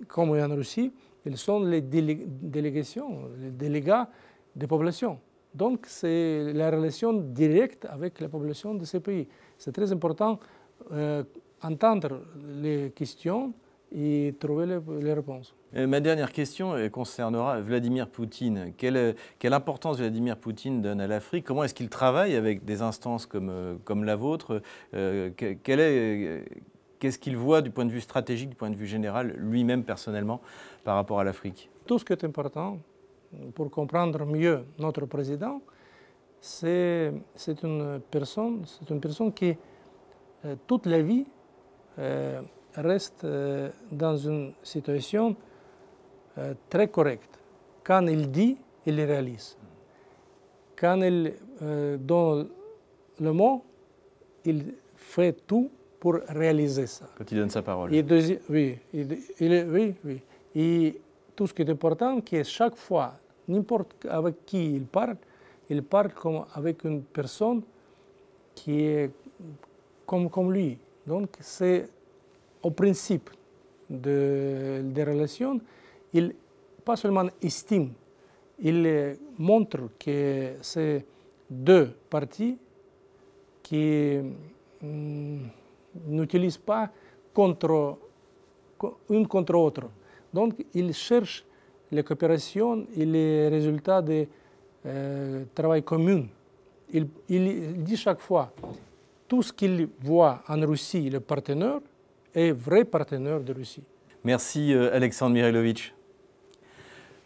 comme 0.07 0.31
en 0.31 0.55
Russie, 0.55 0.91
ils 1.29 1.37
sont 1.37 1.59
les 1.63 1.81
délégations, 1.81 3.29
les 3.39 3.51
délégats 3.51 4.09
des 4.55 4.67
populations. 4.67 5.19
Donc 5.53 5.85
c'est 5.87 6.53
la 6.53 6.71
relation 6.71 7.13
directe 7.13 7.85
avec 7.85 8.19
la 8.19 8.29
population 8.29 8.73
de 8.73 8.85
ces 8.85 8.99
pays. 8.99 9.27
C'est 9.57 9.71
très 9.71 9.91
important 9.91 10.39
euh, 10.91 11.23
les 12.61 12.91
questions 12.91 13.53
et 13.91 14.35
trouver 14.39 14.65
les, 15.01 15.13
réponses. 15.13 15.55
ma 15.73 15.99
dernière 15.99 16.31
question 16.31 16.75
concernera 16.89 17.59
Vladimir 17.59 18.07
Poutine. 18.07 18.73
Quelle, 18.77 19.15
importance 19.43 19.97
Vladimir 19.97 20.37
Poutine 20.37 20.81
donne 20.81 21.01
à 21.01 21.07
l'Afrique? 21.07 21.45
Comment 21.45 21.63
est-ce 21.63 21.73
qu'il 21.73 21.89
travaille 21.89 22.35
avec 22.35 22.65
des 22.65 22.81
instances 22.81 23.25
comme, 23.25 23.49
euh, 23.49 23.75
comme 23.83 24.03
la 24.03 24.15
vôtre? 24.15 24.61
Euh, 24.93 25.31
Qu'est-ce 26.99 27.17
qu'il 27.17 27.37
voit 27.37 27.61
du 27.61 27.71
point 27.71 27.85
de 27.85 27.91
vue 27.91 28.01
stratégique, 28.01 28.49
du 28.49 28.55
point 28.55 28.69
de 28.69 28.75
vue 28.75 28.85
général, 28.85 29.33
lui-même 29.37 29.85
personnellement, 29.85 30.41
par 30.89 30.95
rapport 30.95 31.19
à 31.19 31.23
l'Afrique 31.23 31.69
Tout 31.85 31.99
ce 31.99 32.03
qui 32.03 32.13
est 32.13 32.23
important 32.23 32.79
pour 33.53 33.69
comprendre 33.69 34.25
mieux 34.25 34.65
notre 34.79 35.05
président, 35.05 35.61
c'est 36.41 37.13
une 37.61 38.01
personne, 38.09 38.65
c'est 38.65 38.89
une 38.89 38.99
personne 38.99 39.31
qui 39.31 39.55
euh, 40.45 40.55
toute 40.65 40.87
la 40.87 40.99
vie 41.03 41.27
euh, 41.99 42.41
reste 42.73 43.23
euh, 43.23 43.69
dans 43.91 44.17
une 44.17 44.53
situation 44.63 45.35
très 46.71 46.87
correcte. 46.87 47.37
Quand 47.83 48.07
il 48.07 48.31
dit, 48.31 48.57
il 48.87 48.99
réalise. 48.99 49.57
Quand 50.75 50.99
il 51.03 51.35
donne 51.99 52.49
le 53.19 53.31
mot, 53.31 53.63
il 54.43 54.73
fait 54.95 55.33
tout 55.45 55.69
pour 55.99 56.15
réaliser 56.29 56.87
ça. 56.87 57.05
Quand 57.15 57.31
il 57.31 57.37
donne 57.37 57.51
sa 57.51 57.61
parole. 57.61 57.91
Oui, 57.91 58.03
oui, 58.49 59.95
oui. 60.03 60.21
Et 60.55 60.99
tout 61.35 61.47
ce 61.47 61.53
qui 61.53 61.61
est 61.61 61.69
important, 61.69 62.15
c'est 62.17 62.37
que 62.37 62.43
chaque 62.43 62.75
fois, 62.75 63.13
n'importe 63.47 64.05
avec 64.09 64.45
qui 64.45 64.75
il 64.75 64.85
parle, 64.85 65.17
il 65.69 65.83
parle 65.83 66.13
comme 66.13 66.45
avec 66.53 66.83
une 66.83 67.03
personne 67.03 67.61
qui 68.55 68.81
est 68.81 69.11
comme, 70.05 70.29
comme 70.29 70.51
lui. 70.51 70.77
Donc, 71.05 71.29
c'est 71.39 71.87
au 72.61 72.71
principe 72.71 73.29
de, 73.89 74.81
des 74.83 75.03
relations, 75.03 75.59
il 76.13 76.35
pas 76.83 76.95
seulement 76.95 77.27
estime, 77.41 77.91
il 78.59 79.17
montre 79.37 79.89
que 79.99 80.55
c'est 80.61 81.05
deux 81.49 81.93
parties 82.09 82.57
qui. 83.61 84.19
Hum, 84.81 85.49
n'utilise 86.07 86.57
pas 86.57 86.89
contre, 87.33 87.97
une 89.09 89.27
contre 89.27 89.53
l'autre. 89.53 89.89
Donc, 90.33 90.53
il 90.73 90.93
cherche 90.93 91.45
les 91.91 92.03
coopérations 92.03 92.85
et 92.95 93.05
les 93.05 93.47
résultats 93.47 94.01
de 94.01 94.27
euh, 94.85 95.43
travail 95.53 95.83
commun. 95.83 96.25
Il, 96.91 97.07
dit 97.83 97.97
chaque 97.97 98.19
fois, 98.19 98.51
tout 99.27 99.43
ce 99.43 99.53
qu'il 99.53 99.89
voit 100.01 100.41
en 100.47 100.59
Russie, 100.65 101.09
le 101.09 101.19
partenaire, 101.19 101.79
est 102.33 102.51
vrai 102.51 102.83
partenaire 102.85 103.39
de 103.41 103.53
Russie. 103.53 103.83
Merci 104.23 104.73
euh, 104.73 104.93
Alexandre 104.93 105.33
Mihailovitch. 105.33 105.93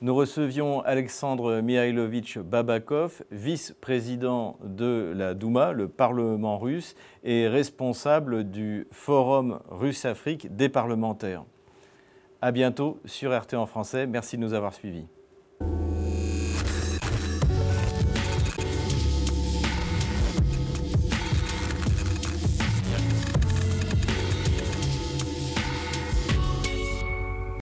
Nous 0.02 0.14
recevions 0.14 0.82
Alexandre 0.82 1.62
Mihailovitch 1.62 2.38
Babakov, 2.38 3.24
vice-président 3.32 4.58
de 4.62 5.14
la 5.16 5.34
Douma, 5.34 5.72
le 5.72 5.88
Parlement 5.88 6.58
russe, 6.58 6.94
et 7.24 7.48
responsable 7.48 8.44
du 8.50 8.86
Forum 8.92 9.60
Russe-Afrique 9.70 10.54
des 10.54 10.68
parlementaires. 10.68 11.46
À 12.46 12.52
bientôt 12.52 13.00
sur 13.06 13.32
RT 13.32 13.54
en 13.54 13.66
français. 13.66 14.06
Merci 14.06 14.36
de 14.36 14.42
nous 14.42 14.54
avoir 14.54 14.74
suivis. 14.74 15.08